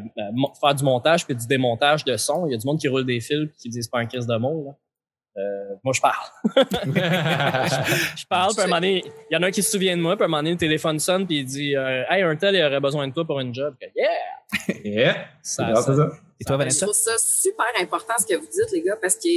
faire 0.59 0.75
du 0.75 0.83
montage 0.83 1.25
puis 1.25 1.33
du 1.33 1.47
démontage 1.47 2.03
de 2.03 2.17
son. 2.17 2.45
Il 2.45 2.51
y 2.51 2.55
a 2.55 2.57
du 2.57 2.67
monde 2.67 2.79
qui 2.79 2.89
roule 2.89 3.05
des 3.05 3.21
fils 3.21 3.47
qui 3.57 3.69
disent 3.69 3.87
pas 3.87 3.99
un 3.99 4.05
crise 4.05 4.27
de 4.27 4.35
mots. 4.35 4.75
Euh, 5.37 5.75
moi, 5.83 5.93
je 5.93 6.01
parle. 6.01 6.27
je, 8.17 8.25
parle, 8.27 8.53
puis 8.53 8.61
un 8.63 8.67
moment 8.67 8.75
donné, 8.77 9.03
il 9.29 9.33
y 9.33 9.37
en 9.37 9.43
a 9.43 9.47
un 9.47 9.51
qui 9.51 9.63
se 9.63 9.71
souvient 9.71 9.95
de 9.95 10.01
moi, 10.01 10.15
puis 10.15 10.25
un 10.25 10.27
moment 10.27 10.39
donné, 10.39 10.51
le 10.51 10.57
téléphone 10.57 10.99
sonne, 10.99 11.25
puis 11.25 11.39
il 11.39 11.45
dit 11.45 11.75
euh, 11.75 12.03
Hey, 12.09 12.23
un 12.23 12.35
tel, 12.35 12.55
il 12.55 12.63
aurait 12.63 12.79
besoin 12.79 13.07
de 13.07 13.13
toi 13.13 13.25
pour 13.25 13.39
une 13.39 13.53
job. 13.55 13.73
Yeah! 13.95 14.09
yeah. 14.83 15.15
Ça- 15.41 15.73
Ça. 15.75 15.91
Et 16.39 16.43
toi, 16.43 16.55
Je 16.55 16.57
Vanessa? 16.57 16.85
trouve 16.87 16.95
ça 16.97 17.11
super 17.19 17.67
important 17.79 18.13
ce 18.19 18.25
que 18.25 18.35
vous 18.35 18.47
dites, 18.47 18.71
les 18.73 18.81
gars, 18.81 18.97
parce 18.99 19.15
que 19.15 19.29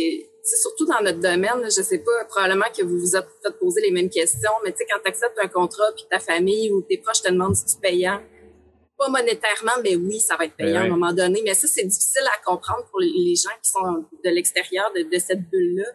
c'est 0.43 0.57
surtout 0.57 0.87
dans 0.87 1.01
notre 1.03 1.21
domaine, 1.21 1.63
je 1.65 1.83
sais 1.83 1.99
pas, 1.99 2.25
probablement 2.29 2.65
que 2.77 2.83
vous 2.83 2.99
vous 2.99 3.15
êtes 3.17 3.27
fait 3.43 3.53
poser 3.59 3.83
les 3.83 3.91
mêmes 3.91 4.09
questions, 4.09 4.51
mais 4.65 4.73
tu 4.73 4.79
sais, 4.79 4.87
quand 4.91 4.99
tu 5.05 5.09
acceptes 5.11 5.39
un 5.43 5.49
contrat 5.49 5.85
puis 5.95 6.07
ta 6.11 6.19
famille 6.19 6.71
ou 6.73 6.81
tes 6.83 6.97
proches 6.99 7.21
te 7.23 7.31
demandent 7.31 7.55
si 7.57 7.65
tu 7.67 7.73
es 7.87 7.91
payant, 7.91 8.21
pas 9.05 9.11
monétairement, 9.11 9.83
mais 9.83 9.97
oui, 9.97 10.21
ça 10.21 10.37
va 10.37 10.45
être 10.47 10.55
payant 10.57 10.73
Ben 10.73 10.77
à 10.77 10.81
un 10.81 10.85
oui. 10.85 10.91
moment 10.91 11.13
donné. 11.13 11.43
Mais 11.45 11.55
ça, 11.55 11.67
c'est 11.69 11.85
difficile 11.85 12.23
à 12.35 12.45
comprendre 12.45 12.85
pour 12.91 13.01
les 13.01 13.35
gens 13.37 13.55
qui 13.63 13.71
sont 13.71 14.05
de 14.25 14.31
l'extérieur 14.31 14.91
de, 14.95 15.03
de 15.03 15.19
cette 15.19 15.49
bulle-là. 15.51 15.89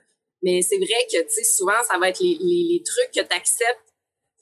Mais 0.43 0.61
c'est 0.61 0.77
vrai 0.77 1.05
que, 1.11 1.21
tu 1.21 1.29
sais, 1.29 1.43
souvent, 1.43 1.81
ça 1.87 1.97
va 1.97 2.09
être 2.09 2.19
les, 2.19 2.37
les, 2.39 2.67
les 2.71 2.83
trucs 2.83 3.11
que 3.13 3.27
tu 3.27 3.35
acceptes 3.35 3.89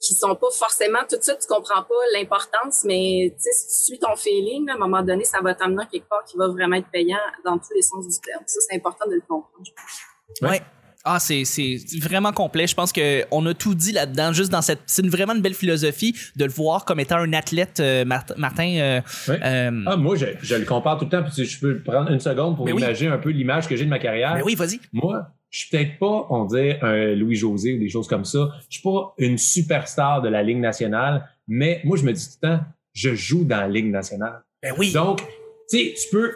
qui 0.00 0.14
sont 0.14 0.34
pas 0.36 0.50
forcément 0.50 1.00
tout 1.08 1.16
de 1.16 1.22
suite, 1.22 1.38
tu 1.40 1.48
comprends 1.48 1.82
pas 1.82 1.94
l'importance, 2.14 2.84
mais 2.84 3.34
tu 3.34 3.42
sais, 3.42 3.50
si 3.52 3.66
tu 3.66 3.84
suis 3.84 3.98
ton 3.98 4.14
feeling, 4.14 4.70
à 4.70 4.74
un 4.74 4.78
moment 4.78 5.02
donné, 5.02 5.24
ça 5.24 5.40
va 5.40 5.54
t'amener 5.54 5.84
quelque 5.90 6.08
part 6.08 6.24
qui 6.24 6.36
va 6.36 6.46
vraiment 6.48 6.76
être 6.76 6.90
payant 6.90 7.18
dans 7.44 7.58
tous 7.58 7.74
les 7.74 7.82
sens 7.82 8.06
du 8.06 8.20
terme. 8.20 8.44
Ça, 8.46 8.60
c'est 8.60 8.76
important 8.76 9.08
de 9.08 9.14
le 9.16 9.20
comprendre. 9.22 9.64
pense. 9.76 10.50
Ouais. 10.50 10.62
Ah, 11.10 11.18
c'est, 11.20 11.44
c'est 11.44 11.78
vraiment 12.02 12.32
complet. 12.32 12.66
Je 12.66 12.74
pense 12.74 12.92
que 12.92 13.24
on 13.30 13.44
a 13.46 13.54
tout 13.54 13.74
dit 13.74 13.92
là-dedans, 13.92 14.32
juste 14.32 14.50
dans 14.52 14.60
cette. 14.62 14.80
C'est 14.86 15.02
une- 15.02 15.08
vraiment 15.10 15.34
une 15.34 15.40
belle 15.40 15.54
philosophie 15.54 16.14
de 16.36 16.44
le 16.44 16.50
voir 16.50 16.84
comme 16.84 17.00
étant 17.00 17.16
un 17.16 17.32
athlète, 17.32 17.80
euh, 17.80 18.04
Mart- 18.04 18.34
Martin. 18.36 18.68
euh, 18.78 19.00
euh, 19.30 19.82
Ah, 19.86 19.96
moi, 19.96 20.16
je, 20.16 20.26
je 20.42 20.54
le 20.54 20.64
compare 20.64 20.98
tout 20.98 21.04
le 21.06 21.10
temps, 21.10 21.22
puis 21.22 21.32
si 21.32 21.44
je 21.44 21.58
peux 21.60 21.80
prendre 21.82 22.10
une 22.10 22.20
seconde 22.20 22.56
pour 22.56 22.66
Mais 22.66 22.72
oui. 22.72 22.82
imaginer 22.82 23.10
un 23.10 23.18
peu 23.18 23.30
l'image 23.30 23.68
que 23.68 23.74
j'ai 23.76 23.84
de 23.84 23.90
ma 23.90 23.98
carrière. 23.98 24.34
ben 24.34 24.42
oui, 24.44 24.54
vas-y. 24.54 24.80
Moi, 24.92 25.26
je 25.50 25.60
suis 25.60 25.70
peut-être 25.70 25.98
pas, 25.98 26.26
on 26.28 26.44
dit, 26.44 26.72
un 26.82 27.14
Louis-José 27.14 27.74
ou 27.74 27.78
des 27.78 27.88
choses 27.88 28.06
comme 28.06 28.24
ça. 28.26 28.50
Je 28.68 28.74
suis 28.76 28.82
pas 28.82 29.14
une 29.18 29.38
superstar 29.38 30.20
de 30.20 30.28
la 30.28 30.42
Ligue 30.42 30.58
nationale, 30.60 31.26
mais 31.46 31.80
moi, 31.84 31.96
je 31.96 32.02
me 32.04 32.12
dis 32.12 32.22
tout 32.24 32.36
le 32.42 32.48
temps, 32.48 32.60
je 32.92 33.14
joue 33.14 33.44
dans 33.44 33.56
la 33.60 33.68
Ligue 33.68 33.90
nationale. 33.90 34.42
Ben 34.62 34.74
oui. 34.76 34.92
Donc, 34.92 35.20
tu 35.70 35.78
sais, 35.78 35.94
tu 35.94 36.08
peux, 36.14 36.32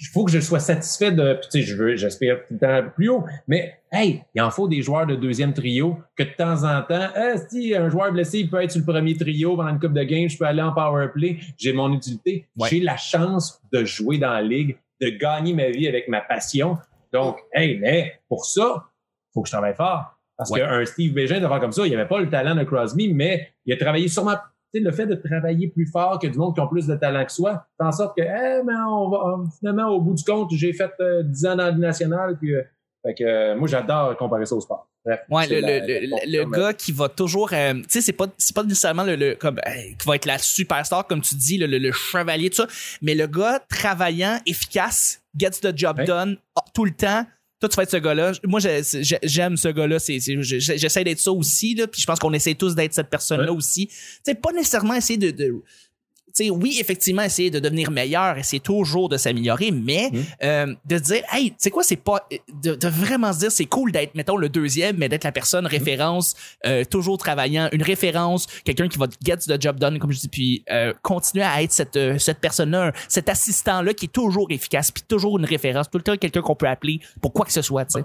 il 0.00 0.06
faut 0.06 0.24
que 0.24 0.30
je 0.30 0.38
sois 0.40 0.60
satisfait 0.60 1.10
de, 1.12 1.34
puis 1.34 1.48
tu 1.50 1.60
sais, 1.60 1.62
je 1.62 1.76
veux, 1.76 1.96
j'espère 1.96 2.38
tout 2.46 2.54
le 2.54 2.58
temps 2.58 2.82
plus 2.94 3.08
haut, 3.08 3.24
mais 3.46 3.78
hey, 3.90 4.22
il 4.34 4.40
en 4.42 4.50
faut 4.50 4.68
des 4.68 4.80
joueurs 4.82 5.06
de 5.06 5.16
deuxième 5.16 5.52
trio 5.52 5.98
que 6.16 6.22
de 6.22 6.30
temps 6.36 6.62
en 6.64 6.82
temps, 6.82 7.08
ah, 7.14 7.32
si 7.50 7.74
un 7.74 7.88
joueur 7.88 8.12
blessé, 8.12 8.40
il 8.40 8.50
peut 8.50 8.62
être 8.62 8.70
sur 8.70 8.80
le 8.80 8.86
premier 8.92 9.16
trio 9.16 9.56
pendant 9.56 9.70
une 9.70 9.80
coupe 9.80 9.92
de 9.94 10.02
game, 10.04 10.28
je 10.28 10.38
peux 10.38 10.44
aller 10.44 10.62
en 10.62 10.72
power 10.72 11.08
play, 11.12 11.38
j'ai 11.56 11.72
mon 11.72 11.92
utilité, 11.92 12.46
Ouais. 12.56 12.68
j'ai 12.70 12.80
la 12.80 12.96
chance 12.96 13.60
de 13.72 13.84
jouer 13.84 14.18
dans 14.18 14.30
la 14.32 14.42
ligue, 14.42 14.76
de 15.00 15.08
gagner 15.10 15.52
ma 15.54 15.68
vie 15.70 15.88
avec 15.88 16.08
ma 16.08 16.20
passion. 16.20 16.78
Donc, 17.12 17.38
hey, 17.52 17.78
mais 17.78 18.20
pour 18.28 18.44
ça, 18.44 18.84
faut 19.34 19.42
que 19.42 19.48
je 19.48 19.52
travaille 19.52 19.74
fort. 19.74 20.14
Parce 20.36 20.50
Ouais. 20.52 20.60
qu'un 20.60 20.84
Steve 20.84 21.12
Bégin 21.14 21.40
de 21.40 21.48
faire 21.48 21.58
comme 21.58 21.72
ça, 21.72 21.84
il 21.86 21.92
avait 21.94 22.06
pas 22.06 22.20
le 22.20 22.28
talent 22.30 22.54
de 22.54 22.62
Crosby, 22.62 23.12
mais 23.12 23.48
il 23.66 23.72
a 23.72 23.76
travaillé 23.76 24.06
sûrement 24.06 24.36
le 24.74 24.92
fait 24.92 25.06
de 25.06 25.14
travailler 25.14 25.68
plus 25.68 25.86
fort 25.86 26.18
que 26.18 26.26
du 26.26 26.38
monde 26.38 26.54
qui 26.54 26.60
ont 26.60 26.68
plus 26.68 26.86
de 26.86 26.94
talent 26.94 27.24
que 27.24 27.32
soi, 27.32 27.66
en 27.78 27.92
sorte 27.92 28.16
que, 28.16 28.22
eh, 28.22 28.62
mais 28.64 28.74
on 28.88 29.08
va, 29.10 29.18
on- 29.24 29.50
finalement, 29.58 29.88
au 29.88 30.00
bout 30.00 30.14
du 30.14 30.24
compte, 30.24 30.50
j'ai 30.52 30.72
fait 30.72 30.90
euh, 31.00 31.22
10 31.22 31.46
ans 31.46 31.56
dans 31.56 31.64
la 31.64 31.70
Ligue 31.70 31.80
nationale, 31.80 32.36
puis, 32.38 32.54
euh, 32.54 32.62
fait 33.04 33.14
que, 33.14 33.24
euh, 33.24 33.56
moi, 33.56 33.66
j'adore 33.68 34.16
comparer 34.16 34.44
ça 34.46 34.54
au 34.56 34.60
sport. 34.60 34.86
Bref, 35.04 35.20
Ouais, 35.30 35.46
le, 35.48 35.60
la- 35.60 35.78
le, 35.86 36.06
la 36.06 36.16
le, 36.26 36.44
le 36.44 36.50
gars 36.50 36.72
qui 36.74 36.92
va 36.92 37.08
toujours, 37.08 37.50
euh, 37.52 37.74
tu 37.74 37.84
sais, 37.88 38.00
c'est 38.02 38.12
pas, 38.12 38.26
pas 38.54 38.62
nécessairement 38.64 39.04
le, 39.04 39.16
le 39.16 39.34
comme, 39.36 39.58
euh, 39.58 39.70
qui 39.98 40.06
va 40.06 40.16
être 40.16 40.26
la 40.26 40.38
superstar 40.38 41.06
comme 41.06 41.22
tu 41.22 41.34
dis, 41.36 41.56
le, 41.56 41.66
le, 41.66 41.78
le 41.78 41.92
chevalier 41.92 42.50
tout 42.50 42.56
ça, 42.56 42.66
mais 43.00 43.14
le 43.14 43.26
gars 43.26 43.60
travaillant, 43.70 44.38
efficace, 44.44 45.22
gets 45.38 45.50
the 45.62 45.72
job 45.74 46.02
done 46.04 46.36
ah, 46.56 46.62
tout 46.74 46.84
le 46.84 46.90
temps. 46.90 47.24
Toi, 47.60 47.68
tu 47.68 47.76
vas 47.76 47.82
être 47.82 47.90
ce 47.90 47.96
gars-là. 47.96 48.32
Moi, 48.44 48.60
j'ai- 48.60 48.82
j'ai- 49.02 49.18
j'aime 49.22 49.56
ce 49.56 49.68
gars-là. 49.68 49.96
J'essaie 49.98 51.02
d'être 51.04 51.18
ça 51.18 51.32
aussi, 51.32 51.74
là. 51.74 51.86
Puis 51.88 52.00
je 52.00 52.06
pense 52.06 52.18
qu'on 52.20 52.32
essaie 52.32 52.54
tous 52.54 52.74
d'être 52.74 52.94
cette 52.94 53.10
personne-là 53.10 53.50
Ouais. 53.50 53.58
aussi. 53.58 53.88
Tu 53.88 53.94
sais, 54.24 54.34
pas 54.36 54.52
nécessairement 54.52 54.94
essayer 54.94 55.16
de, 55.18 55.54
sais, 56.44 56.50
oui, 56.50 56.78
effectivement, 56.80 57.22
essayer 57.22 57.50
de 57.50 57.58
devenir 57.58 57.90
meilleur, 57.90 58.38
essayer 58.38 58.60
toujours 58.60 59.08
de 59.08 59.16
s'améliorer, 59.16 59.70
mais 59.70 60.10
Mhm. 60.12 60.24
euh, 60.44 60.74
de 60.86 60.98
dire, 60.98 61.22
hey, 61.32 61.50
tu 61.50 61.56
sais 61.58 61.70
quoi, 61.70 61.82
c'est 61.82 61.96
pas, 61.96 62.26
de, 62.62 62.74
de 62.74 62.88
vraiment 62.88 63.32
se 63.32 63.38
dire, 63.40 63.52
c'est 63.52 63.66
cool 63.66 63.92
d'être, 63.92 64.14
mettons, 64.14 64.36
le 64.36 64.48
deuxième, 64.48 64.96
mais 64.98 65.08
d'être 65.08 65.24
la 65.24 65.32
personne 65.32 65.66
référence, 65.66 66.34
euh, 66.66 66.84
toujours 66.84 67.18
travaillant, 67.18 67.68
une 67.72 67.82
référence, 67.82 68.46
quelqu'un 68.64 68.88
qui 68.88 68.98
va 68.98 69.06
get 69.24 69.36
the 69.38 69.60
job 69.60 69.78
done, 69.78 69.98
comme 69.98 70.12
je 70.12 70.20
dis, 70.20 70.28
puis 70.28 70.64
euh, 70.70 70.92
continuer 71.02 71.44
à 71.44 71.62
être 71.62 71.72
cette, 71.72 71.98
cette 72.18 72.38
personne-là, 72.40 72.92
cet 73.08 73.28
assistant-là 73.28 73.94
qui 73.94 74.06
est 74.06 74.12
toujours 74.12 74.46
efficace, 74.50 74.90
puis 74.90 75.02
toujours 75.06 75.38
une 75.38 75.44
référence, 75.44 75.90
tout 75.90 75.98
le 75.98 76.04
temps 76.04 76.16
quelqu'un 76.16 76.42
qu'on 76.42 76.54
peut 76.56 76.68
appeler 76.68 77.00
pour 77.20 77.32
quoi 77.32 77.44
que 77.44 77.52
ce 77.52 77.62
soit, 77.62 77.84
tu 77.84 77.98
sais. 78.00 78.04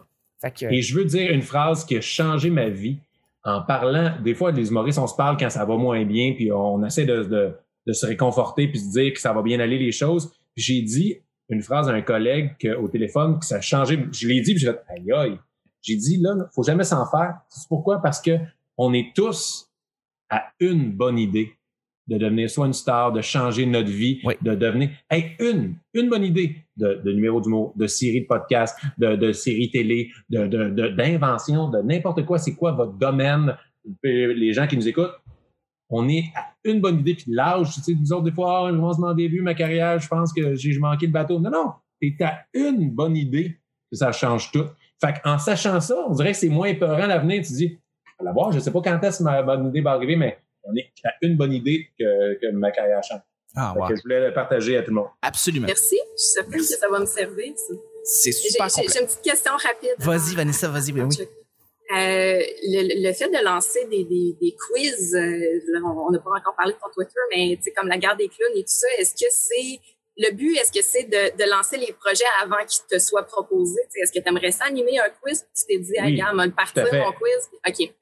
Que, 0.52 0.66
Et 0.74 0.82
je 0.82 0.94
veux 0.96 1.06
dire 1.06 1.32
une 1.32 1.42
phrase 1.42 1.86
qui 1.86 1.96
a 1.96 2.02
changé 2.02 2.50
ma 2.50 2.68
vie 2.68 2.98
en 3.46 3.62
parlant. 3.62 4.12
Des 4.22 4.36
fois, 4.36 4.52
les 4.52 4.68
humoristes, 4.70 5.00
on 5.00 5.08
se 5.08 5.16
parle 5.16 5.38
quand 5.38 5.50
ça 5.50 5.64
va 5.64 5.78
moins 5.78 6.04
bien, 6.04 6.34
puis 6.36 6.52
on 6.52 6.84
essaie 6.86 7.06
de, 7.06 7.24
de, 7.24 7.54
de 7.88 7.94
se 7.94 8.06
réconforter 8.06 8.68
puis 8.68 8.80
se 8.80 8.92
dire 8.92 9.14
que 9.14 9.20
ça 9.20 9.34
va 9.34 9.42
bien 9.42 9.60
aller 9.60 9.78
les 9.78 9.92
choses. 9.92 10.32
Puis 10.56 10.64
j'ai 10.64 10.82
dit 10.82 11.18
une 11.50 11.62
phrase 11.62 11.90
à 11.90 11.92
un 11.94 12.02
collègue 12.02 12.56
que, 12.60 12.76
au 12.76 12.88
téléphone 12.88 13.40
que 13.40 13.46
ça 13.46 13.58
a 13.58 13.62
changé. 13.62 14.00
Je 14.12 14.28
l'ai 14.28 14.42
dit, 14.42 14.54
puis 14.54 14.62
j'ai 14.64 14.72
fait 14.72 14.82
aïe 14.90 15.12
aïe. 15.12 15.38
J'ai 15.82 15.96
dit 15.98 16.18
là, 16.22 16.36
faut 16.56 16.64
jamais 16.64 16.86
s'en 16.86 17.06
faire. 17.10 17.36
C'est 17.50 17.68
pourquoi? 17.68 18.02
Parce 18.02 18.22
que 18.22 18.32
on 18.78 18.94
est 18.94 19.12
tous 19.16 19.70
à 20.30 20.46
une 20.60 20.92
bonne 20.92 21.20
idée 21.20 21.52
de 22.08 22.18
devenir 22.18 22.50
soit 22.50 22.66
une 22.68 22.74
star, 22.74 23.12
de 23.14 23.22
changer 23.22 23.66
notre 23.66 23.90
vie, 23.90 24.20
Oui. 24.26 24.34
de 24.42 24.56
devenir 24.56 24.90
hey, 25.10 25.36
une, 25.40 25.76
une 25.94 26.10
bonne 26.10 26.24
idée 26.26 26.58
de, 26.76 27.02
de 27.04 27.12
numéro 27.14 27.40
d'humour, 27.40 27.74
de 27.78 27.88
série 27.88 28.22
de 28.22 28.26
podcast, 28.28 28.78
de, 28.98 29.16
de 29.16 29.32
série 29.32 29.70
télé, 29.72 30.10
de, 30.30 30.48
de, 30.48 30.70
de- 30.70 30.88
d'invention, 30.90 31.70
de 31.70 31.82
n'importe 31.82 32.26
quoi. 32.26 32.40
C'est 32.40 32.56
quoi 32.56 32.72
votre 32.74 32.94
domaine? 32.98 33.56
Euh, 34.06 34.34
Les 34.34 34.52
gens 34.54 34.68
qui 34.68 34.76
nous 34.76 34.88
écoutent, 34.88 35.14
on 35.96 36.08
est 36.10 36.32
à 36.36 36.48
une 36.64 36.82
bonne 36.82 37.00
idée. 37.00 37.14
Puis 37.16 37.26
l'âge, 37.28 37.74
tu 37.76 37.82
sais, 37.82 37.94
nous 37.94 38.12
autres, 38.14 38.24
des 38.24 38.32
fois, 38.32 38.66
ah, 38.66 38.70
je 38.72 38.76
commence 38.76 38.98
mon 39.00 39.14
début, 39.14 39.42
ma 39.42 39.54
carrière, 39.54 40.00
je 40.00 40.08
pense 40.08 40.34
que 40.34 40.56
j'ai 40.56 40.78
manqué 40.80 41.06
le 41.06 41.12
bateau. 41.12 41.40
Non, 41.40 41.50
non, 41.52 41.72
t'es 42.02 42.16
à 42.24 42.46
une 42.54 42.90
bonne 42.90 43.16
idée 43.16 43.58
que 43.92 43.98
ça 43.98 44.12
change 44.12 44.52
tout. 44.52 44.66
Fait 45.00 45.14
qu'en 45.24 45.38
sachant 45.38 45.80
ça, 45.82 45.96
on 46.08 46.14
dirait 46.14 46.32
que 46.32 46.38
c'est 46.38 46.50
moins 46.50 46.68
épeurant 46.68 47.06
l'avenir. 47.08 47.44
Tu 47.46 47.54
dis, 47.54 47.80
à 48.20 48.24
la 48.24 48.32
voir, 48.32 48.52
je 48.52 48.60
sais 48.60 48.72
pas 48.72 48.82
quand 48.82 49.00
est-ce 49.04 49.20
que 49.20 49.24
ma 49.24 49.42
bonne 49.44 49.68
idée 49.68 49.82
va 49.82 49.92
arriver, 49.92 50.16
mais 50.16 50.38
on 50.64 50.74
est 50.76 50.92
à 51.04 51.12
une 51.22 51.36
bonne 51.36 51.52
idée 51.54 51.90
que, 52.00 52.40
que 52.40 52.52
ma 52.54 52.72
carrière 52.72 53.04
change. 53.04 53.20
ah, 53.56 53.74
Fait 53.74 53.80
wow. 53.82 53.88
que 53.90 53.96
je 53.98 54.02
voulais 54.04 54.28
le 54.28 54.34
partager 54.34 54.78
à 54.78 54.82
tout 54.84 54.92
le 54.92 54.96
monde. 54.96 55.08
absolument. 55.22 55.68
Merci. 55.68 55.96
Je 56.18 56.22
suis 56.24 56.34
certaine 56.34 56.60
que 56.60 56.64
ça 56.64 56.90
va 56.90 57.00
me 57.00 57.06
servir, 57.06 57.54
ça. 57.56 57.74
C'est 58.06 58.32
J'ai, 58.32 58.50
super 58.50 58.68
j'ai 58.70 59.00
une 59.00 59.06
petite 59.08 59.22
question 59.22 59.52
rapide. 59.54 59.96
Vas-y, 60.00 60.36
Vanessa, 60.36 60.68
vas-y, 60.70 60.92
ben 60.92 61.08
oui. 61.10 61.18
Euh, 61.92 62.40
le, 62.64 63.08
le 63.08 63.14
fait 63.14 63.30
de 63.30 63.44
lancer 63.44 63.86
des, 63.88 64.06
des, 64.06 64.38
des 64.42 64.56
quiz, 64.56 65.16
euh, 65.16 65.82
on 65.84 66.12
n'a 66.12 66.20
pas 66.20 66.32
encore 66.32 66.56
parlé 66.56 66.74
de 66.74 66.78
ton 66.80 66.90
Twitter, 66.94 67.20
mais 67.36 67.58
tu 67.58 67.64
sais, 67.64 67.72
comme 67.74 67.88
la 67.90 67.98
garde 67.98 68.18
des 68.18 68.30
clowns 68.30 68.56
et 68.56 68.62
tout 68.62 68.68
ça, 68.68 68.88
est-ce 69.00 69.14
que 69.14 69.30
c'est 69.30 69.80
le 70.18 70.34
but, 70.34 70.56
est-ce 70.58 70.72
que 70.72 70.84
c'est 70.84 71.04
de, 71.04 71.38
de 71.38 71.50
lancer 71.50 71.78
les 71.78 71.94
projets 71.94 72.24
avant 72.42 72.64
qu'ils 72.68 72.86
te 72.90 73.00
soient 73.00 73.24
proposés? 73.24 73.82
Est-ce 74.02 74.12
que 74.12 74.24
tu 74.24 74.30
aimerais 74.30 74.52
ça 74.52 74.66
animer 74.66 74.98
un 75.00 75.10
quiz? 75.22 75.46
Tu 75.56 75.66
t'es 75.68 75.80
dit, 75.80 75.94
ah, 76.00 76.06
Oui, 76.06 76.16
gars, 76.16 76.30
on 76.32 76.38
va 76.38 76.46
le 76.46 76.52
partir, 76.52 76.86
mon 76.86 77.12
quiz? 77.12 77.50
OK. 77.68 77.94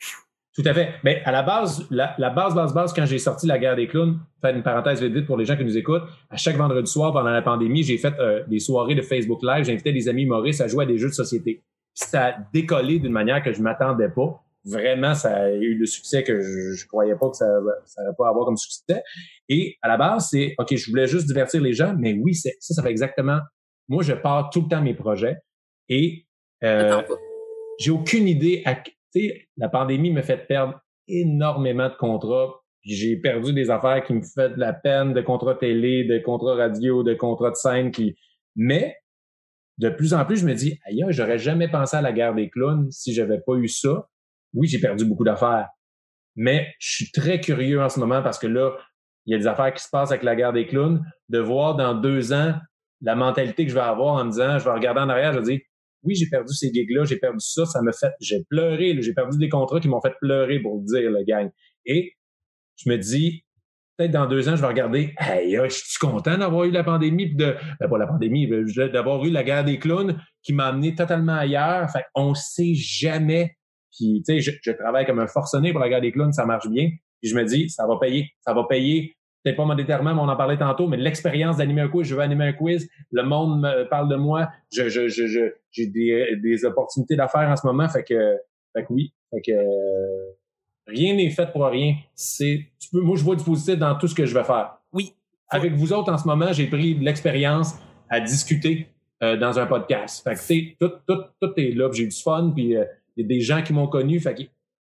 Tout 0.53 0.63
à 0.65 0.73
fait. 0.73 0.89
Mais 1.05 1.21
à 1.23 1.31
la 1.31 1.43
base, 1.43 1.88
la, 1.89 2.13
la 2.17 2.29
base, 2.29 2.53
base, 2.53 2.73
base, 2.73 2.93
quand 2.93 3.05
j'ai 3.05 3.19
sorti 3.19 3.47
La 3.47 3.57
guerre 3.57 3.77
des 3.77 3.88
clowns, 3.88 4.19
faire 4.41 4.53
une 4.53 4.63
parenthèse 4.63 5.01
vite 5.01 5.13
vite 5.13 5.25
pour 5.25 5.38
les 5.38 5.45
gens 5.45 5.55
qui 5.55 5.63
nous 5.63 5.77
écoutent, 5.77 6.03
à 6.29 6.35
chaque 6.35 6.57
vendredi 6.57 6.91
soir 6.91 7.13
pendant 7.13 7.29
la 7.29 7.41
pandémie, 7.41 7.83
j'ai 7.83 7.97
fait 7.97 8.13
euh, 8.19 8.43
des 8.47 8.59
soirées 8.59 8.95
de 8.95 9.01
Facebook 9.01 9.39
Live. 9.43 9.63
J'invitais 9.63 9.93
des 9.93 10.09
amis 10.09 10.23
humoristes 10.23 10.59
à 10.59 10.67
jouer 10.67 10.83
à 10.83 10.88
des 10.88 10.97
jeux 10.97 11.07
de 11.07 11.13
société. 11.13 11.63
Puis 11.95 12.10
ça 12.10 12.25
a 12.27 12.36
décollé 12.53 13.00
d'une 13.00 13.12
manière 13.12 13.43
que 13.43 13.53
je 13.53 13.62
m'attendais 13.62 14.10
pas. 14.10 14.43
Vraiment, 14.63 15.15
ça 15.15 15.36
a 15.36 15.50
eu 15.50 15.75
le 15.75 15.86
succès 15.86 16.24
que 16.24 16.39
je, 16.39 16.74
je 16.75 16.88
croyais 16.88 17.15
pas 17.15 17.29
que 17.29 17.36
ça, 17.36 17.48
ça 17.86 18.01
allait 18.01 18.15
pas 18.17 18.29
avoir 18.29 18.45
comme 18.45 18.57
succès. 18.57 19.01
Et 19.50 19.75
à 19.81 19.88
la 19.88 19.98
base, 19.98 20.29
c'est 20.29 20.53
OK, 20.60 20.75
je 20.75 20.89
voulais 20.89 21.07
juste 21.07 21.25
divertir 21.27 21.62
les 21.62 21.74
gens, 21.74 21.95
mais 21.98 22.13
oui, 22.13 22.36
c'est, 22.36 22.55
ça, 22.60 22.75
ça 22.75 22.83
fait 22.83 22.91
exactement. 22.91 23.39
Moi, 23.88 24.03
je 24.03 24.13
pars 24.13 24.50
tout 24.51 24.62
le 24.62 24.67
temps 24.67 24.81
mes 24.81 24.93
projets 24.93 25.38
et 25.89 26.25
euh, 26.63 27.01
j'ai 27.79 27.91
aucune 27.91 28.27
idée. 28.27 28.62
À, 28.65 28.75
tu 28.75 28.93
sais, 29.13 29.48
la 29.57 29.67
pandémie 29.67 30.12
me 30.12 30.21
fait 30.21 30.48
perdre 30.48 30.79
énormément 31.07 31.89
de 31.89 31.95
contrats. 31.95 32.62
Puis 32.81 32.93
J'ai 32.93 33.17
perdu 33.17 33.53
des 33.53 33.69
affaires 33.69 34.03
qui 34.03 34.13
me 34.13 34.21
font 34.21 34.50
de 34.50 34.60
la 34.60 34.74
peine, 34.74 35.13
de 35.13 35.21
contrats 35.21 35.55
télé, 35.55 36.03
de 36.03 36.19
contrats 36.19 36.55
radio, 36.55 37.03
de 37.03 37.13
contrats 37.13 37.51
de 37.51 37.55
scène. 37.55 37.91
Qui... 37.91 38.15
Mais 38.55 38.95
de 39.81 39.89
plus 39.89 40.13
en 40.13 40.23
plus, 40.25 40.38
je 40.38 40.45
me 40.45 40.53
dis, 40.53 40.79
aïe, 40.85 41.03
j'aurais 41.09 41.39
jamais 41.39 41.67
pensé 41.67 41.97
à 41.97 42.01
la 42.01 42.13
guerre 42.13 42.35
des 42.35 42.51
clowns 42.51 42.91
si 42.91 43.15
j'avais 43.15 43.39
pas 43.39 43.55
eu 43.55 43.67
ça. 43.67 44.07
Oui, 44.53 44.67
j'ai 44.67 44.79
perdu 44.79 45.05
beaucoup 45.05 45.23
d'affaires. 45.23 45.69
Mais 46.35 46.67
je 46.77 46.91
suis 46.93 47.11
très 47.11 47.41
curieux 47.41 47.81
en 47.81 47.89
ce 47.89 48.00
moment 48.00 48.21
parce 48.21 48.38
que 48.38 48.45
là, 48.45 48.77
il 49.25 49.31
y 49.31 49.35
a 49.35 49.39
des 49.39 49.47
affaires 49.47 49.73
qui 49.73 49.83
se 49.83 49.89
passent 49.89 50.11
avec 50.11 50.21
la 50.21 50.35
guerre 50.35 50.53
des 50.53 50.67
clowns. 50.67 51.03
De 51.29 51.39
voir 51.39 51.75
dans 51.75 51.95
deux 51.95 52.31
ans 52.31 52.53
la 53.01 53.15
mentalité 53.15 53.65
que 53.65 53.71
je 53.71 53.75
vais 53.75 53.81
avoir 53.81 54.15
en 54.15 54.25
me 54.25 54.29
disant, 54.29 54.59
je 54.59 54.65
vais 54.65 54.71
regarder 54.71 55.01
en 55.01 55.09
arrière, 55.09 55.33
je 55.33 55.39
vais 55.39 55.45
dire, 55.45 55.59
oui, 56.03 56.13
j'ai 56.13 56.29
perdu 56.29 56.53
ces 56.53 56.71
gigs-là, 56.71 57.05
j'ai 57.05 57.17
perdu 57.17 57.39
ça, 57.39 57.65
ça 57.65 57.81
me 57.81 57.91
fait, 57.91 58.13
j'ai 58.19 58.43
pleuré, 58.50 58.95
j'ai 59.01 59.13
perdu 59.13 59.39
des 59.39 59.50
contrats 59.50 59.79
qui 59.79 59.88
m'ont 59.88 60.01
fait 60.01 60.13
pleurer 60.21 60.59
pour 60.59 60.77
le 60.77 60.83
dire, 60.85 61.09
le 61.09 61.23
gang. 61.23 61.50
Et 61.85 62.13
je 62.75 62.88
me 62.88 62.97
dis, 62.97 63.45
peut-être 64.01 64.13
dans 64.13 64.25
deux 64.25 64.50
ans, 64.50 64.55
je 64.55 64.62
vais 64.62 64.67
regarder, 64.67 65.13
hey, 65.20 65.55
je 65.55 65.70
suis 65.70 66.00
content 66.00 66.38
d'avoir 66.38 66.65
eu 66.65 66.72
la 66.72 66.84
pandémie, 66.84 67.27
puis 67.27 67.36
de, 67.36 67.55
ben, 67.79 67.88
pas 67.88 67.98
la 67.98 68.08
pandémie, 68.08 68.50
d'avoir 68.91 69.24
eu 69.25 69.29
la 69.29 69.43
guerre 69.43 69.63
des 69.63 69.77
clowns 69.77 70.20
qui 70.41 70.53
m'a 70.53 70.67
amené 70.67 70.96
totalement 70.96 71.36
ailleurs. 71.36 71.89
Fait 71.91 72.05
on 72.15 72.34
sait 72.34 72.74
jamais. 72.74 73.58
Puis, 73.96 74.24
tu 74.25 74.34
sais, 74.34 74.39
je, 74.39 74.51
je 74.62 74.72
travaille 74.72 75.05
comme 75.05 75.20
un 75.20 75.27
forcené 75.27 75.72
pour 75.72 75.81
la 75.81 75.89
guerre 75.89 76.01
des 76.01 76.12
clowns, 76.12 76.34
ça 76.34 76.46
marche 76.46 76.67
bien. 76.70 76.89
Puis 77.22 77.29
je 77.29 77.36
me 77.36 77.43
dis, 77.43 77.70
ça 77.70 77.86
va 77.86 77.98
payer, 78.00 78.29
ça 78.41 78.53
va 78.53 78.63
payer 78.67 79.15
peut-être 79.43 79.58
pas 79.58 79.65
mon 79.65 79.74
déterminant, 79.74 80.13
mais 80.13 80.22
on 80.22 80.29
en 80.29 80.36
parlait 80.36 80.58
tantôt, 80.58 80.88
mais 80.88 80.98
l'expérience 80.98 81.58
d'animer 81.58 81.81
un 81.81 81.88
quiz, 81.88 82.08
je 82.08 82.13
veux 82.13 82.22
animer 82.22 82.46
un 82.46 82.53
quiz, 82.53 82.88
le 83.12 83.24
monde 83.24 83.62
me 83.62 83.89
parle 83.89 84.08
de 84.08 84.15
moi, 84.15 84.50
je, 84.72 84.88
je, 84.88 85.08
je, 85.08 85.51
j'ai 85.72 85.88
des, 85.88 86.36
des 86.43 86.63
opportunités 86.63 87.15
d'affaires 87.15 87.50
en 87.50 87.55
ce 87.55 87.65
moment, 87.65 87.89
fait 87.89 88.03
que, 88.03 88.38
fait 88.75 88.84
que 88.84 88.93
oui, 88.93 89.15
fait 89.31 89.41
que 89.41 89.51
euh, 89.51 90.31
rien 90.91 91.15
n'est 91.15 91.29
fait 91.29 91.51
pour 91.51 91.65
rien. 91.65 91.95
C'est, 92.13 92.67
tu 92.79 92.89
peux, 92.91 93.01
moi 93.01 93.15
je 93.15 93.24
vois 93.24 93.36
du 93.36 93.43
positif 93.43 93.77
dans 93.77 93.95
tout 93.95 94.07
ce 94.07 94.15
que 94.15 94.25
je 94.25 94.33
vais 94.33 94.43
faire. 94.43 94.77
Oui. 94.93 95.13
Avec 95.50 95.74
vous 95.74 95.91
autres 95.93 96.12
en 96.12 96.17
ce 96.17 96.27
moment, 96.27 96.53
j'ai 96.53 96.67
pris 96.67 96.95
de 96.95 97.03
l'expérience 97.03 97.75
à 98.10 98.19
discuter 98.19 98.88
euh, 99.24 99.38
dans 99.38 99.60
un 99.60 99.65
podcast. 99.65 100.24
Fait 100.24 100.36
que 100.36 100.53
tu 100.53 100.75
tout, 100.79 100.91
tout, 101.07 101.24
tout 101.41 101.53
est 101.57 101.71
là, 101.71 101.89
j'ai 101.91 102.05
du 102.05 102.15
fun, 102.15 102.51
puis 102.55 102.75
euh, 102.75 102.86
il 103.15 103.24
y 103.24 103.25
a 103.25 103.27
des 103.27 103.41
gens 103.41 103.62
qui 103.62 103.74
m'ont 103.74 103.88
connu, 103.88 104.19
fait 104.19 104.33
que 104.33 104.43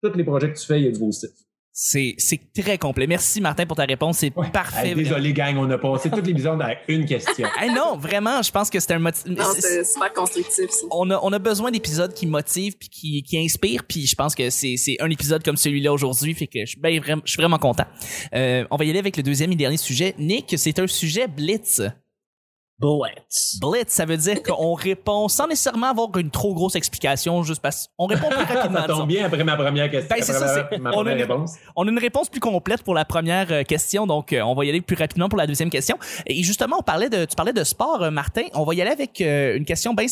tous 0.02 0.18
les 0.18 0.24
projets 0.24 0.52
que 0.52 0.58
tu 0.58 0.66
fais, 0.66 0.80
il 0.80 0.86
y 0.86 0.88
a 0.88 0.92
du 0.92 1.00
positif. 1.00 1.32
C'est, 1.80 2.16
c'est 2.18 2.40
très 2.60 2.80
complet. 2.80 3.06
Merci 3.06 3.40
Martin 3.40 3.68
pour 3.68 3.78
ta 3.78 3.84
réponse. 3.84 4.18
C'est 4.18 4.32
parfait. 4.32 4.90
Hey, 4.90 4.96
désolé 4.96 5.32
gang, 5.32 5.58
on 5.58 5.70
a 5.70 5.78
passé 5.78 6.10
toute 6.10 6.26
l'épisode 6.26 6.60
avec 6.60 6.80
une 6.88 7.06
question. 7.06 7.48
hey, 7.62 7.72
non, 7.72 7.98
vraiment, 7.98 8.42
je 8.42 8.50
pense 8.50 8.72
que 8.72 8.80
c'était 8.80 8.96
un 8.96 9.00
motif. 9.00 9.28
Non, 9.28 9.46
c'est 9.56 9.84
super 9.84 10.12
constructif. 10.12 10.72
Ça. 10.72 10.88
On 10.90 11.12
a, 11.12 11.20
on 11.22 11.32
a 11.32 11.38
besoin 11.38 11.70
d'épisodes 11.70 12.12
qui 12.16 12.26
motivent 12.26 12.76
puis 12.80 12.90
qui, 12.90 13.22
qui 13.22 13.38
inspirent. 13.38 13.84
Puis 13.84 14.08
je 14.08 14.16
pense 14.16 14.34
que 14.34 14.50
c'est, 14.50 14.76
c'est 14.76 14.98
un 15.00 15.10
épisode 15.12 15.44
comme 15.44 15.56
celui-là 15.56 15.94
aujourd'hui. 15.94 16.34
Fait 16.34 16.48
que 16.48 16.62
je 16.62 16.66
suis, 16.66 16.80
ben, 16.80 17.00
vraiment, 17.00 17.22
je 17.24 17.30
suis 17.30 17.40
vraiment 17.40 17.60
content. 17.60 17.86
Euh, 18.34 18.66
on 18.72 18.76
va 18.76 18.84
y 18.84 18.90
aller 18.90 18.98
avec 18.98 19.16
le 19.16 19.22
deuxième 19.22 19.52
et 19.52 19.56
dernier 19.56 19.78
sujet. 19.78 20.16
Nick, 20.18 20.56
c'est 20.58 20.80
un 20.80 20.88
sujet 20.88 21.28
blitz. 21.28 21.84
Blitz. 22.80 23.60
Blitz, 23.60 23.92
ça 23.92 24.06
veut 24.06 24.18
dire 24.18 24.44
qu'on 24.44 24.74
répond 24.76 25.28
sans 25.28 25.48
nécessairement 25.48 25.88
avoir 25.88 26.16
une 26.18 26.30
trop 26.30 26.54
grosse 26.54 26.76
explication, 26.76 27.42
juste 27.44 27.62
parce 27.62 27.90
qu'on 27.98 28.06
répond 28.06 28.30
plus 28.30 28.38
rapidement. 28.38 28.82
ça 28.82 28.88
tombe 28.88 29.08
bien 29.08 29.26
après 29.26 29.44
ma 29.44 29.56
première 29.56 29.90
question. 29.90 30.16
Ben, 30.16 30.24
c'est 30.24 30.34
ça, 30.34 30.70
ma, 30.74 30.78
ma 30.78 30.90
on, 30.90 30.92
a 30.92 30.96
première 30.96 31.16
une, 31.16 31.22
réponse. 31.22 31.56
on 31.76 31.88
a 31.88 31.92
une 31.92 32.00
réponse 32.00 32.30
plus 32.30 32.40
complète 32.40 32.84
pour 32.84 32.94
la 32.94 33.06
première 33.06 33.52
euh, 33.52 33.64
question, 33.64 34.06
donc 34.06 34.32
euh, 34.32 34.42
on 34.42 34.54
va 34.54 34.66
y 34.66 34.70
aller 34.70 34.82
plus 34.82 34.96
rapidement 34.96 35.28
pour 35.28 35.40
la 35.40 35.48
deuxième 35.48 35.70
question. 35.70 35.98
Et 36.28 36.44
justement, 36.44 36.78
on 36.80 36.84
parlait 36.84 37.10
de, 37.10 37.26
tu 37.26 37.36
parlais 37.36 37.54
de 37.54 37.64
sport, 37.64 38.04
euh, 38.04 38.12
Martin. 38.12 38.44
On 38.54 38.64
va 38.64 38.74
y 38.76 38.82
aller 38.82 38.92
avec 38.92 39.22
euh, 39.22 39.58
une 39.58 39.66
question 39.66 39.94
bien 39.94 40.08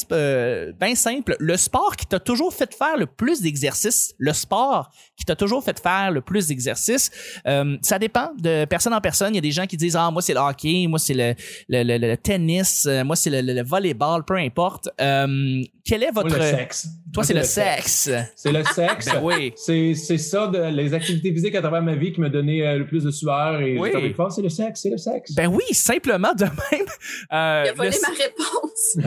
ben 0.80 0.96
simple. 0.96 1.36
Le 1.40 1.58
sport 1.58 1.96
qui 1.96 2.06
t'a 2.06 2.20
toujours 2.20 2.54
fait 2.54 2.74
faire 2.74 2.98
le 2.98 3.06
plus 3.06 3.42
d'exercices, 3.42 4.14
le 4.18 4.34
sport 4.34 4.90
qui 5.18 5.26
t'a 5.26 5.36
toujours 5.36 5.64
fait 5.64 5.80
faire 5.80 6.12
le 6.12 6.22
plus 6.22 6.48
d'exercices, 6.48 7.12
euh, 7.48 7.78
ça 7.82 8.00
dépend 8.00 8.32
de 8.38 8.66
personne 8.66 8.94
en 8.94 9.02
personne. 9.02 9.34
Il 9.34 9.36
y 9.36 9.40
a 9.40 9.42
des 9.42 9.52
gens 9.52 9.66
qui 9.66 9.78
disent 9.78 9.96
ah 9.96 10.12
moi 10.12 10.22
c'est 10.22 10.34
le 10.34 10.40
hockey, 10.40 10.88
moi 10.88 11.00
c'est 11.00 11.14
le, 11.14 11.36
le, 11.70 11.84
le, 11.84 11.98
le, 11.98 12.18
tennis, 12.18 12.55
moi 13.06 13.16
c'est 13.16 13.30
le, 13.30 13.42
le, 13.42 13.64
volleyball, 13.64 14.24
peu 14.26 14.36
importe. 14.36 14.90
Euh, 15.02 15.62
quel 15.86 16.04
est 16.04 16.12
votre 16.12 16.30
Moi, 16.30 16.38
le 16.38 16.44
sexe. 16.58 16.88
Toi 17.14 17.24
c'est 17.24 17.34
le, 17.34 17.44
sexe. 17.44 18.10
C'est 18.36 18.52
le 18.52 18.64
sexe. 18.64 19.06
Ben 19.06 19.20
oui. 19.24 19.54
C'est 19.56 19.94
c'est 19.96 20.18
ça 20.18 20.48
de 20.48 20.58
les 20.70 20.94
activités 20.94 21.32
physiques 21.34 21.56
à 21.56 21.62
travers 21.62 21.82
ma 21.82 21.96
vie 21.96 22.12
qui 22.14 22.22
me 22.22 22.30
donnait 22.30 22.66
euh, 22.66 22.78
le 22.80 22.86
plus 22.88 23.04
de 23.04 23.12
sueur 23.12 23.62
et 23.62 23.78
Oui. 23.78 23.92
de 23.92 24.14
faire, 24.14 24.32
c'est 24.32 24.42
le 24.42 24.50
sexe, 24.50 24.82
c'est 24.82 24.90
le 24.90 24.98
sexe. 24.98 25.34
Ben 25.36 25.48
oui, 25.48 25.64
simplement 25.74 26.34
de 26.34 26.44
même. 26.46 26.86
Euh, 27.32 27.64
Il 27.66 27.70
a 27.70 27.74
volé 27.74 27.90
le- 27.92 28.02
ma 28.02 28.08
réponse. 28.24 28.98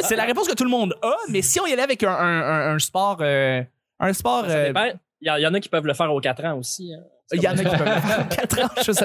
c'est 0.08 0.16
la 0.16 0.24
réponse 0.24 0.48
que 0.48 0.54
tout 0.54 0.64
le 0.64 0.70
monde 0.70 0.94
a, 1.02 1.14
mais 1.28 1.42
si 1.42 1.60
on 1.60 1.66
y 1.66 1.72
allait 1.72 1.82
avec 1.82 2.02
un, 2.02 2.10
un, 2.10 2.42
un, 2.42 2.74
un 2.74 2.78
sport, 2.78 3.18
euh, 3.20 3.62
un 4.00 4.12
sport, 4.12 4.44
Ça 4.46 4.50
euh, 4.52 4.66
dépend. 4.68 4.86
Il 5.20 5.28
y, 5.28 5.30
en- 5.30 5.36
il 5.36 5.42
y 5.42 5.46
en 5.46 5.54
a 5.54 5.60
qui 5.60 5.68
peuvent 5.68 5.86
le 5.86 5.94
faire 5.94 6.12
aux 6.12 6.20
4 6.20 6.44
ans 6.44 6.58
aussi. 6.58 6.92
hein. 6.94 7.02
Il 7.32 7.42
y 7.42 7.48
en 7.48 7.52
a 7.52 7.56
qui 7.64 7.64
peuvent 7.76 7.78
faire 8.00 8.20
en 8.20 8.24
quatre 8.34 8.58
ans, 8.64 8.68
je 8.84 8.92
sais 8.92 9.04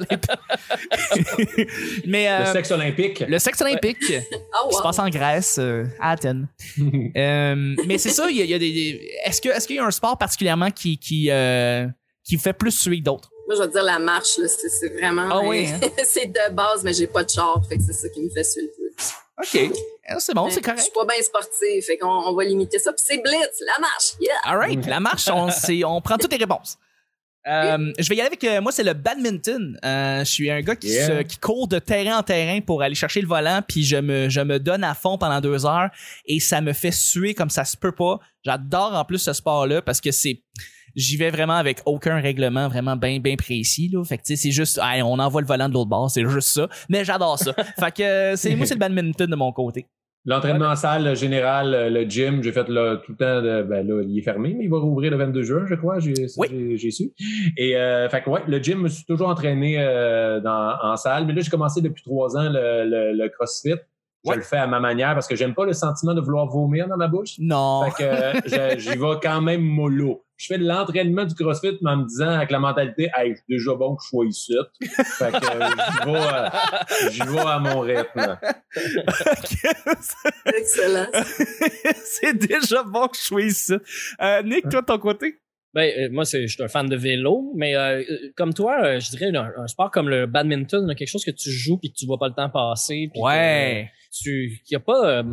Mais 2.05 2.25
le 2.39 2.45
euh, 2.45 2.53
sexe 2.53 2.71
olympique. 2.71 3.19
le 3.27 3.39
sexe 3.39 3.61
olympique 3.61 3.99
qui 4.05 4.15
Oh, 4.63 4.71
se 4.71 4.77
wow. 4.77 4.83
passe 4.83 4.99
en 4.99 5.09
Grèce, 5.09 5.57
euh, 5.59 5.85
à 5.99 6.11
Athènes. 6.11 6.47
Euh, 7.15 7.75
mais 7.87 7.97
c'est 7.97 8.09
ça, 8.09 8.29
il 8.29 8.37
y 8.37 8.41
a, 8.41 8.45
il 8.45 8.49
y 8.49 8.53
a 8.53 8.59
des, 8.59 8.71
des- 8.71 9.11
Est-ce 9.25 9.41
que 9.41 9.49
est-ce 9.49 9.67
qu'il 9.67 9.75
y 9.75 9.79
a 9.79 9.85
un 9.85 9.91
sport 9.91 10.17
particulièrement 10.17 10.71
qui 10.71 10.97
qui 10.97 11.29
euh, 11.29 11.85
qui 12.23 12.35
vous 12.37 12.41
fait 12.41 12.53
plus 12.53 12.71
suer 12.71 12.99
que 12.99 13.03
d'autres? 13.03 13.29
Moi, 13.47 13.55
je 13.55 13.61
vais 13.61 13.67
te 13.67 13.73
dire 13.73 13.83
la 13.83 13.99
marche, 13.99 14.37
là, 14.37 14.47
c'est 14.47 14.89
vraiment. 14.93 15.27
Ah 15.29 15.41
oui, 15.43 15.67
hein? 15.67 15.79
c'est 16.05 16.27
de 16.27 16.53
base, 16.53 16.83
mais 16.83 16.93
j'ai 16.93 17.07
pas 17.07 17.23
de 17.23 17.29
char, 17.29 17.61
fait 17.67 17.77
que 17.77 17.83
c'est 17.83 17.93
ça 17.93 18.09
qui 18.09 18.21
me 18.21 18.29
fait 18.29 18.43
suer 18.43 18.63
le 18.63 18.69
plus. 18.71 19.13
Ok, 19.37 19.75
Ah, 20.07 20.19
c'est 20.19 20.33
bon, 20.33 20.49
c'est 20.49 20.55
Mais 20.57 20.61
Je 20.61 20.65
correct. 20.65 20.79
suis 20.81 20.91
pas 20.91 21.05
bien 21.05 21.21
sportive, 21.21 21.83
fait 21.83 21.97
qu'on 21.97 22.07
on 22.07 22.33
va 22.33 22.43
limiter 22.45 22.79
ça. 22.79 22.93
Puis 22.93 23.03
c'est 23.07 23.17
blitz, 23.17 23.61
la 23.65 23.81
marche, 23.81 24.13
yeah! 24.21 24.33
Alright, 24.45 24.85
la 24.87 24.99
marche, 24.99 25.27
on, 25.29 25.49
on 25.85 26.01
prend 26.01 26.17
toutes 26.17 26.31
les 26.31 26.37
réponses. 26.37 26.77
Euh, 27.45 27.91
je 27.99 28.07
vais 28.09 28.15
y 28.15 28.21
aller 28.21 28.27
avec 28.27 28.43
euh, 28.45 28.61
moi 28.61 28.71
c'est 28.71 28.83
le 28.83 28.93
badminton. 28.93 29.77
Euh, 29.83 30.19
je 30.19 30.23
suis 30.31 30.49
un 30.49 30.61
gars 30.61 30.75
qui, 30.75 30.87
Yeah. 30.87 31.07
se- 31.07 31.21
qui 31.23 31.37
court 31.37 31.67
de 31.67 31.77
terrain 31.79 32.19
en 32.19 32.23
terrain 32.23 32.61
pour 32.61 32.81
aller 32.81 32.95
chercher 32.95 33.19
le 33.21 33.27
volant 33.27 33.61
puis 33.67 33.83
je 33.83 33.97
me 33.97 34.29
je 34.29 34.39
me 34.41 34.59
donne 34.59 34.83
à 34.83 34.93
fond 34.93 35.17
pendant 35.17 35.41
deux 35.41 35.65
heures 35.65 35.89
et 36.25 36.39
ça 36.39 36.61
me 36.61 36.71
fait 36.73 36.91
suer 36.93 37.33
comme 37.33 37.49
ça 37.49 37.65
se 37.65 37.75
peut 37.75 37.91
pas. 37.91 38.19
J'adore 38.45 38.93
en 38.95 39.03
plus 39.05 39.19
ce 39.19 39.33
sport 39.33 39.67
là 39.67 39.81
parce 39.81 39.99
que 39.99 40.11
c'est 40.11 40.41
j'y 40.95 41.17
vais 41.17 41.31
vraiment 41.31 41.55
avec 41.55 41.79
aucun 41.85 42.21
règlement 42.21 42.67
vraiment 42.69 42.95
bien 42.95 43.19
bien 43.19 43.35
précis 43.35 43.89
là. 43.91 44.03
Fait 44.05 44.17
que 44.17 44.23
tu 44.23 44.35
sais 44.37 44.41
c'est 44.41 44.51
juste 44.51 44.79
hey, 44.81 45.01
on 45.01 45.19
envoie 45.19 45.41
le 45.41 45.47
volant 45.47 45.67
de 45.67 45.73
l'autre 45.73 45.89
bord, 45.89 46.09
c'est 46.09 46.27
juste 46.29 46.49
ça. 46.49 46.69
Mais 46.87 47.03
j'adore 47.03 47.37
ça. 47.39 47.53
fait 47.79 47.91
que 47.93 48.03
euh, 48.03 48.35
c'est 48.37 48.55
moi 48.55 48.65
c'est 48.65 48.75
le 48.75 48.79
badminton 48.79 49.29
de 49.29 49.35
mon 49.35 49.51
côté. 49.51 49.85
L'entraînement 50.25 50.67
en 50.67 50.75
salle 50.77 51.03
le 51.03 51.15
général, 51.15 51.73
euh, 51.73 51.89
le 51.89 52.03
gym, 52.03 52.41
j'ai 52.41 52.53
fait 52.53 52.69
là, 52.69 52.95
tout 52.97 53.11
le 53.11 53.17
temps, 53.17 53.41
de, 53.41 53.61
ben 53.63 53.85
là, 53.85 54.01
il 54.07 54.17
est 54.17 54.21
fermé, 54.21 54.55
mais 54.57 54.63
il 54.63 54.69
va 54.69 54.77
rouvrir 54.77 55.11
le 55.11 55.17
22 55.17 55.43
juin, 55.43 55.65
je 55.67 55.75
crois, 55.75 55.99
j'ai 55.99 56.13
Oui. 56.37 56.91
su. 56.91 57.11
Et 57.57 57.75
euh, 57.75 58.07
fait 58.07 58.21
que 58.23 58.29
ouais, 58.29 58.41
le 58.47 58.57
gym, 58.59 58.77
je 58.77 58.83
me 58.83 58.87
suis 58.87 59.05
toujours 59.05 59.27
entraîné 59.27 59.75
euh, 59.79 60.39
dans, 60.39 60.75
en 60.81 60.95
salle, 60.95 61.25
mais 61.25 61.33
là, 61.33 61.41
j'ai 61.41 61.49
commencé 61.51 61.81
depuis 61.81 62.03
trois 62.03 62.37
ans 62.37 62.49
le, 62.49 62.85
le, 62.85 63.11
le 63.13 63.29
CrossFit. 63.29 63.75
Je 64.25 64.29
Ouais. 64.29 64.37
le 64.37 64.41
fais 64.41 64.55
à 64.55 64.67
ma 64.67 64.79
manière 64.79 65.15
parce 65.15 65.27
que 65.27 65.35
j'aime 65.35 65.53
pas 65.53 65.65
le 65.65 65.73
sentiment 65.73 66.13
de 66.13 66.21
vouloir 66.21 66.47
vomir 66.47 66.87
dans 66.87 66.95
ma 66.95 67.09
bouche. 67.09 67.35
Non. 67.39 67.81
Fait 67.91 68.03
que 68.05 68.55
euh, 68.57 68.77
j'y 68.77 68.91
vais 68.97 69.19
quand 69.21 69.41
même 69.41 69.59
mollo. 69.61 70.22
Je 70.37 70.47
fais 70.47 70.57
de 70.57 70.65
l'entraînement 70.65 71.25
du 71.25 71.35
CrossFit 71.35 71.77
mais 71.81 71.91
en 71.91 71.97
me 71.97 72.07
disant 72.07 72.29
avec 72.29 72.51
la 72.51 72.59
mentalité, 72.59 73.09
hey, 73.15 73.35
c'est 73.35 73.43
déjà 73.47 73.73
bon 73.75 73.95
que 73.95 74.03
je 74.03 74.09
sois 74.09 74.25
ici. 74.25 74.53
Fait 74.81 75.31
que 75.31 75.45
euh, 75.45 75.69
j'y 77.11 77.19
vais, 77.19 77.27
euh, 77.27 77.33
vais 77.33 77.39
à 77.39 77.59
mon 77.59 77.79
rythme. 77.79 78.37
Excellent. 80.57 81.07
c'est 82.03 82.37
déjà 82.37 82.83
bon 82.83 83.07
que 83.07 83.17
je 83.17 83.21
sois 83.21 83.41
ici. 83.41 83.73
Euh, 84.21 84.41
Nick, 84.43 84.69
toi 84.69 84.81
de 84.81 84.85
ton 84.85 84.97
côté? 84.97 85.39
Ben, 85.73 85.91
euh, 85.97 86.09
moi, 86.11 86.23
c'est, 86.23 86.47
je 86.47 86.53
suis 86.53 86.63
un 86.63 86.67
fan 86.67 86.87
de 86.87 86.95
vélo, 86.95 87.51
mais 87.55 87.75
euh, 87.75 88.03
euh, 88.07 88.31
comme 88.35 88.53
toi, 88.53 88.83
euh, 88.83 88.99
je 88.99 89.09
dirais 89.09 89.35
un, 89.35 89.51
un 89.57 89.67
sport 89.67 89.89
comme 89.89 90.07
le 90.07 90.27
badminton, 90.27 90.93
quelque 90.95 91.07
chose 91.09 91.25
que 91.25 91.31
tu 91.31 91.49
joues 91.49 91.79
puis 91.79 91.91
que 91.91 91.95
tu 91.95 92.05
vois 92.05 92.19
pas 92.19 92.27
le 92.27 92.35
temps 92.35 92.49
passer. 92.49 93.09
Ouais. 93.15 93.89
que 94.11 94.15
tu, 94.15 94.61
qu'il 94.65 94.73
y 94.73 94.75
a 94.75 94.79
pas, 94.79 95.09
euh, 95.09 95.23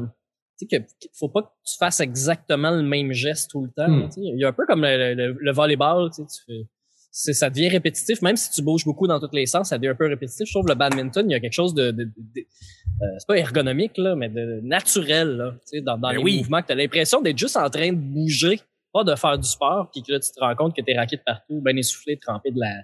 tu 0.67 0.77
sais, 0.77 0.87
qu'il 1.01 1.11
faut 1.19 1.29
pas 1.29 1.43
que 1.43 1.49
tu 1.65 1.77
fasses 1.79 2.01
exactement 2.01 2.71
le 2.71 2.83
même 2.83 3.13
geste 3.13 3.51
tout 3.51 3.63
le 3.63 3.71
temps. 3.71 3.89
Hmm. 3.91 4.09
Il 4.17 4.39
y 4.39 4.45
a 4.45 4.49
un 4.49 4.53
peu 4.53 4.67
comme 4.67 4.83
le, 4.83 5.15
le, 5.15 5.37
le 5.39 5.53
volleyball, 5.53 6.11
tu 6.15 6.23
fais, 6.47 6.69
c'est, 7.13 7.33
ça 7.33 7.51
devient 7.51 7.69
répétitif, 7.69 8.23
même 8.23 8.37
si 8.37 8.51
tu 8.53 8.63
bouges 8.63 8.85
beaucoup 8.85 9.09
dans 9.09 9.19
tous 9.19 9.35
les 9.35 9.47
sens, 9.47 9.71
ça 9.71 9.79
devient 9.79 9.89
un 9.91 9.95
peu 9.97 10.07
répétitif. 10.07 10.47
Je 10.47 10.53
trouve 10.53 10.69
le 10.69 10.75
badminton, 10.77 11.29
il 11.29 11.33
y 11.33 11.35
a 11.35 11.41
quelque 11.41 11.53
chose 11.53 11.75
de, 11.75 11.91
de, 11.91 12.05
de- 12.05 12.13
de- 12.17 12.41
euh, 12.41 13.07
c'est 13.19 13.27
pas 13.27 13.37
ergonomique 13.39 13.97
là, 13.97 14.15
mais 14.15 14.29
de 14.29 14.61
naturel 14.63 15.37
là, 15.37 15.53
tu 15.53 15.79
sais, 15.79 15.81
dans, 15.81 15.97
dans 15.99 16.09
Ben 16.11 16.17
les 16.19 16.23
oui. 16.23 16.39
mouvements, 16.39 16.63
que 16.63 16.69
t'as 16.69 16.75
l'impression 16.77 17.21
d'être 17.21 17.39
juste 17.39 17.57
en 17.57 17.69
train 17.69 17.91
de 17.93 17.97
bouger 17.99 18.61
pas 18.93 19.05
de 19.05 19.15
faire 19.15 19.39
du 19.39 19.49
sport, 19.49 19.89
puis 19.93 20.03
que 20.03 20.13
là, 20.13 20.19
tu 20.21 20.31
te 20.33 20.41
rends 20.41 20.55
compte 20.57 20.75
que 20.77 20.83
t'es 20.83 20.97
raqué 20.97 21.17
de 21.17 21.23
partout, 21.25 21.61
ben 21.61 21.77
essoufflé, 21.79 22.19
trempé 22.19 22.51
de 22.51 22.59
la 22.61 22.75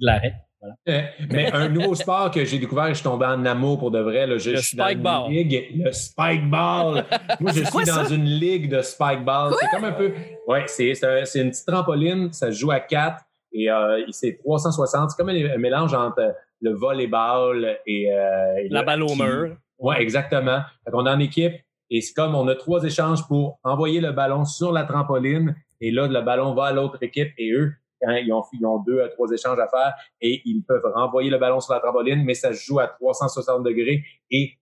de 0.00 0.06
l'arrêt. 0.06 0.34
Voilà. 0.60 0.74
Euh, 0.88 1.02
Mais 1.30 1.52
un 1.52 1.68
nouveau 1.68 1.94
sport 1.94 2.30
que 2.30 2.44
j'ai 2.44 2.58
découvert, 2.58 2.88
je 2.88 2.94
suis 2.94 3.04
tombé 3.04 3.26
en 3.26 3.44
amour 3.46 3.78
pour 3.78 3.90
de 3.92 4.00
vrai. 4.00 4.26
Là, 4.26 4.38
je, 4.38 4.50
Le 4.50 4.56
je 4.56 4.60
suis 4.62 4.76
dans 4.76 4.84
spike 4.84 4.96
une 4.98 5.02
ball. 5.04 5.30
ligue, 5.30 5.70
le 5.84 5.92
spike 5.92 6.50
ball. 6.50 7.04
Moi, 7.40 7.52
je 7.52 7.60
suis 7.62 7.70
quoi, 7.70 7.84
dans 7.84 8.04
ça? 8.04 8.14
une 8.14 8.24
ligue 8.24 8.68
de 8.70 8.82
spike 8.82 9.24
ball. 9.24 9.52
C'est 9.60 9.68
comme 9.70 9.84
un 9.84 9.92
peu. 9.92 10.12
Ouais, 10.48 10.64
c'est 10.66 10.94
c'est 10.94 11.06
un- 11.06 11.24
c'est 11.24 11.40
une 11.42 11.50
petite 11.50 11.66
trampoline. 11.66 12.32
Ça 12.32 12.50
se 12.50 12.58
joue 12.58 12.70
à 12.72 12.80
quatre 12.80 13.22
et 13.52 13.70
euh, 13.70 14.02
c'est 14.10 14.36
360. 14.38 15.10
C'est 15.10 15.16
comme 15.16 15.28
un, 15.28 15.54
un 15.54 15.58
mélange 15.58 15.94
entre 15.94 16.34
le 16.60 16.72
volleyball 16.74 17.78
et, 17.86 18.12
euh, 18.12 18.56
et 18.64 18.68
La 18.68 18.80
le 18.80 18.86
balle 18.86 19.02
au 19.04 19.14
mur. 19.14 19.56
Ouais, 19.78 20.02
exactement. 20.02 20.60
Fait 20.84 20.90
on 20.92 21.06
est 21.06 21.10
en 21.10 21.20
équipe 21.20 21.54
et 21.90 22.00
c'est 22.00 22.12
comme 22.14 22.34
on 22.34 22.48
a 22.48 22.56
trois 22.56 22.82
échanges 22.82 23.26
pour 23.28 23.60
envoyer 23.62 24.00
le 24.00 24.10
ballon 24.10 24.44
sur 24.44 24.72
la 24.72 24.82
trampoline 24.84 25.54
et 25.80 25.92
là, 25.92 26.08
le 26.08 26.20
ballon 26.22 26.52
va 26.54 26.64
à 26.64 26.72
l'autre 26.72 26.98
équipe 27.02 27.30
et 27.38 27.52
eux, 27.52 27.72
quand 28.00 28.12
ils 28.14 28.32
ont, 28.32 28.42
ils 28.52 28.64
ont 28.66 28.78
deux 28.86 29.00
à 29.02 29.08
trois 29.08 29.28
échanges 29.32 29.58
à 29.58 29.68
faire 29.68 29.94
et 30.20 30.42
ils 30.44 30.62
peuvent 30.62 30.82
renvoyer 30.94 31.30
le 31.30 31.38
ballon 31.38 31.60
sur 31.60 31.74
la 31.74 31.80
trampoline, 31.80 32.24
mais 32.24 32.34
ça 32.34 32.52
se 32.52 32.62
joue 32.64 32.78
à 32.80 32.86
360 32.88 33.62
degrés 33.64 34.02
et 34.30 34.52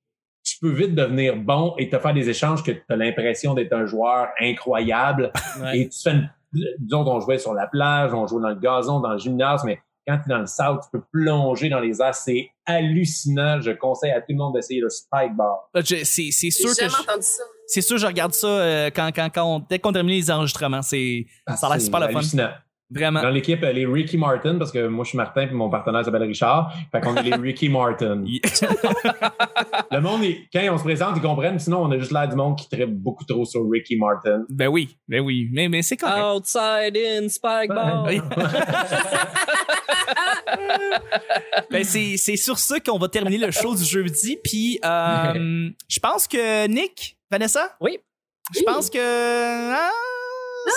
tu 0.45 0.59
peux 0.61 0.71
vite 0.71 0.95
devenir 0.95 1.37
bon 1.37 1.75
et 1.79 1.91
te 1.91 1.99
faire 1.99 2.15
des 2.15 2.29
échanges 2.31 2.63
que 2.63 2.71
tu 2.71 2.83
as 2.89 2.97
l'impression 2.97 3.55
d'être 3.55 3.73
un 3.73 3.85
joueur 3.87 4.29
incroyable 4.41 5.33
Ouais. 5.61 5.81
et 5.81 5.89
tu 5.89 5.99
fais 6.03 6.13
une, 6.13 6.31
disons 6.79 7.05
qu'on 7.05 7.21
jouait 7.21 7.39
sur 7.39 7.53
la 7.53 7.67
plage, 7.67 8.15
on 8.15 8.27
jouait 8.27 8.43
dans 8.43 8.51
le 8.51 8.55
gazon, 8.61 9.01
dans 9.01 9.13
le 9.13 9.19
gymnase, 9.19 9.65
mais 9.65 9.81
quand 10.07 10.19
tu 10.19 10.31
es 10.31 10.35
dans 10.35 10.39
le 10.39 10.47
south, 10.47 10.83
tu 10.85 10.89
peux 10.93 11.03
plonger 11.13 11.69
dans 11.69 11.81
les 11.81 12.01
airs. 12.01 12.15
C'est 12.15 12.49
hallucinant. 12.65 13.61
Je 13.61 13.73
conseille 13.73 14.13
à 14.13 14.21
tout 14.21 14.27
le 14.31 14.37
monde 14.37 14.55
d'essayer 14.55 14.81
le 14.81 14.89
spike 14.89 15.33
je- 15.75 16.05
C'est 16.05 16.31
sûr 16.51 16.71
que 16.71 16.77
jamais 16.77 16.91
je, 16.97 17.03
entendu 17.03 17.23
ça. 17.23 17.43
c'est 17.67 17.81
sûr 17.81 17.97
que 17.97 18.03
je 18.03 18.07
regarde 18.07 18.33
ça 18.33 18.47
euh, 18.47 18.91
quand 18.95 19.11
quand 19.13 19.29
quand 19.35 19.57
on, 19.57 19.59
dès 19.69 19.81
qu'on 19.81 19.93
termine 19.93 20.15
les 20.15 20.31
enregistrements. 20.31 20.83
C'est 20.83 21.27
ça 21.49 21.67
a 21.67 21.71
l'air 21.71 21.81
C'est 21.81 21.87
super 21.87 22.01
le 22.01 22.07
fun. 22.13 22.21
Vraiment. 22.89 23.21
Dans 23.21 23.31
l'équipe, 23.31 23.61
les 23.63 23.85
Ricky 23.85 24.17
Martin, 24.17 24.59
parce 24.59 24.71
que 24.71 24.87
moi, 24.87 25.03
je 25.05 25.09
suis 25.09 25.17
Martin 25.19 25.43
et 25.43 25.51
mon 25.51 25.69
partenaire 25.69 26.05
s'appelle 26.05 26.23
Richard. 26.23 26.73
Fait 26.93 27.01
qu'on 27.01 27.17
est 27.17 27.23
les 27.25 27.35
Ricky 27.35 27.69
Martin. 27.69 28.23
le 29.91 30.01
monde, 30.01 30.23
est- 30.23 30.49
quand 30.53 30.61
on 30.73 30.79
se 30.79 30.85
présente, 30.85 31.15
ils 31.17 31.23
comprennent. 31.23 31.59
Sinon, 31.59 31.83
on 31.83 31.91
a 31.91 31.99
juste 31.99 32.13
l'air 32.13 32.29
du 32.29 32.37
monde 32.37 32.57
qui 32.57 32.69
traite 32.69 32.95
beaucoup 32.97 33.25
trop 33.25 33.45
sur 33.45 33.63
Ricky 33.69 33.97
Martin. 33.97 34.45
Ben 34.49 34.69
oui, 34.69 34.97
ben 35.09 35.21
oui, 35.21 35.49
mais, 35.53 35.69
mais 35.69 35.83
c'est 35.83 35.97
correct. 35.97 36.23
Outside 36.37 36.97
in, 36.97 37.29
spike 37.29 37.71
ball. 37.71 38.05
Oui. 38.07 38.21
ben 41.71 41.85
c'est, 41.85 42.17
c'est 42.17 42.37
sur 42.37 42.59
ça 42.59 42.79
qu'on 42.81 42.99
va 42.99 43.09
terminer 43.09 43.39
le 43.39 43.51
show 43.51 43.75
du 43.75 43.85
jeudi. 43.85 44.39
Puis 44.43 44.79
euh, 44.85 45.71
je 45.89 45.99
pense 46.01 46.27
que 46.29 46.67
Nick, 46.69 47.17
Vanessa? 47.31 47.77
Oui. 47.81 47.99
Je 48.55 48.63
pense 48.63 48.89
que. 48.91 48.99
Ah, 49.75 49.91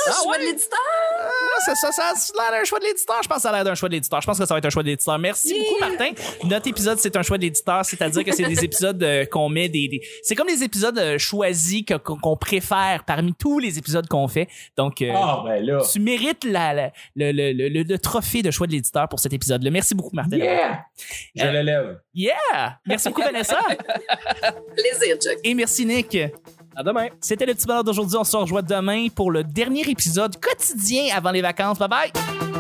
Ah, 0.08 0.12
choix 0.24 0.38
de 0.38 0.44
l'éditeur! 0.44 0.78
Ça, 1.66 1.76
ça, 1.76 1.92
ça, 1.92 2.14
ça 2.16 2.34
a 2.48 2.52
l'air 2.52 2.60
d'un 2.60 2.66
choix 2.66 2.80
de 2.80 2.86
l'éditeur. 2.86 3.18
Je 3.24 3.28
pense 3.28 3.38
que 3.38 3.42
ça 3.44 3.50
a 3.50 3.54
l'air 3.54 3.64
d'un 3.64 3.76
choix 3.76 3.90
de 3.90 3.94
l'éditeur. 3.94 4.22
Je 4.22 4.26
pense 4.28 4.38
que 4.40 4.46
ça 4.46 4.54
va 4.54 4.58
être 4.60 4.66
un 4.66 4.70
choix 4.70 4.84
de 4.84 4.88
l'éditeur. 4.88 5.18
Merci 5.20 5.50
Yeah. 5.50 5.64
beaucoup, 5.64 5.80
Martin. 5.80 6.12
Notre 6.46 6.68
épisode, 6.68 7.00
c'est 7.00 7.16
un 7.18 7.22
choix 7.22 7.38
de 7.38 7.44
l'éditeur, 7.44 7.84
c'est-à-dire 7.86 8.24
que 8.24 8.32
c'est 8.36 8.44
des 8.46 8.64
épisodes 8.64 9.02
euh, 9.04 9.26
qu'on 9.26 9.50
met 9.50 9.70
des, 9.70 9.88
des- 9.88 10.02
C'est 10.24 10.36
comme 10.36 10.48
des 10.48 10.64
épisodes 10.64 10.98
euh, 10.98 11.18
choisis 11.18 11.84
qu'on 11.86 12.18
qu'on 12.18 12.38
préfère 12.38 13.04
parmi 13.06 13.34
tous 13.34 13.60
les 13.60 13.78
épisodes 13.78 14.08
qu'on 14.08 14.28
fait. 14.28 14.48
Donc, 14.78 15.02
euh, 15.02 15.12
Ah, 15.16 15.42
ben 15.46 15.64
là. 15.66 15.82
tu 15.92 16.00
mérites 16.00 16.44
la, 16.44 16.74
la- 16.74 16.92
le, 17.16 17.32
le, 17.32 17.54
le, 17.54 17.70
le- 17.70 17.84
le 17.84 18.00
trophée 18.00 18.42
de 18.42 18.52
choix 18.52 18.68
de 18.68 18.72
l'éditeur 18.74 19.08
pour 19.10 19.20
cet 19.20 19.34
épisode-là. 19.34 19.70
Merci 19.72 19.96
beaucoup, 19.96 20.16
Martin. 20.16 20.38
Yeah! 20.38 20.84
Je 21.36 21.44
Euh, 21.46 21.52
l'élève. 21.52 22.00
Yeah! 22.14 22.80
Merci 22.86 23.10
beaucoup, 23.10 23.22
Vanessa. 23.22 23.58
Plaisir, 24.76 25.16
Chuck. 25.18 25.38
Et 25.44 25.54
merci, 25.54 25.86
Nick. 25.86 26.18
Demain. 26.84 27.08
C'était 27.20 27.46
le 27.46 27.54
petit 27.54 27.68
d'aujourd'hui. 27.84 28.18
On 28.18 28.24
se 28.24 28.38
rejoint 28.38 28.62
demain 28.62 29.08
pour 29.14 29.32
le 29.32 29.44
dernier 29.44 29.90
épisode 29.90 30.40
quotidien 30.40 31.16
avant 31.16 31.32
les 31.32 31.42
vacances. 31.42 31.78
Bye 31.78 31.90
bye! 31.90 32.59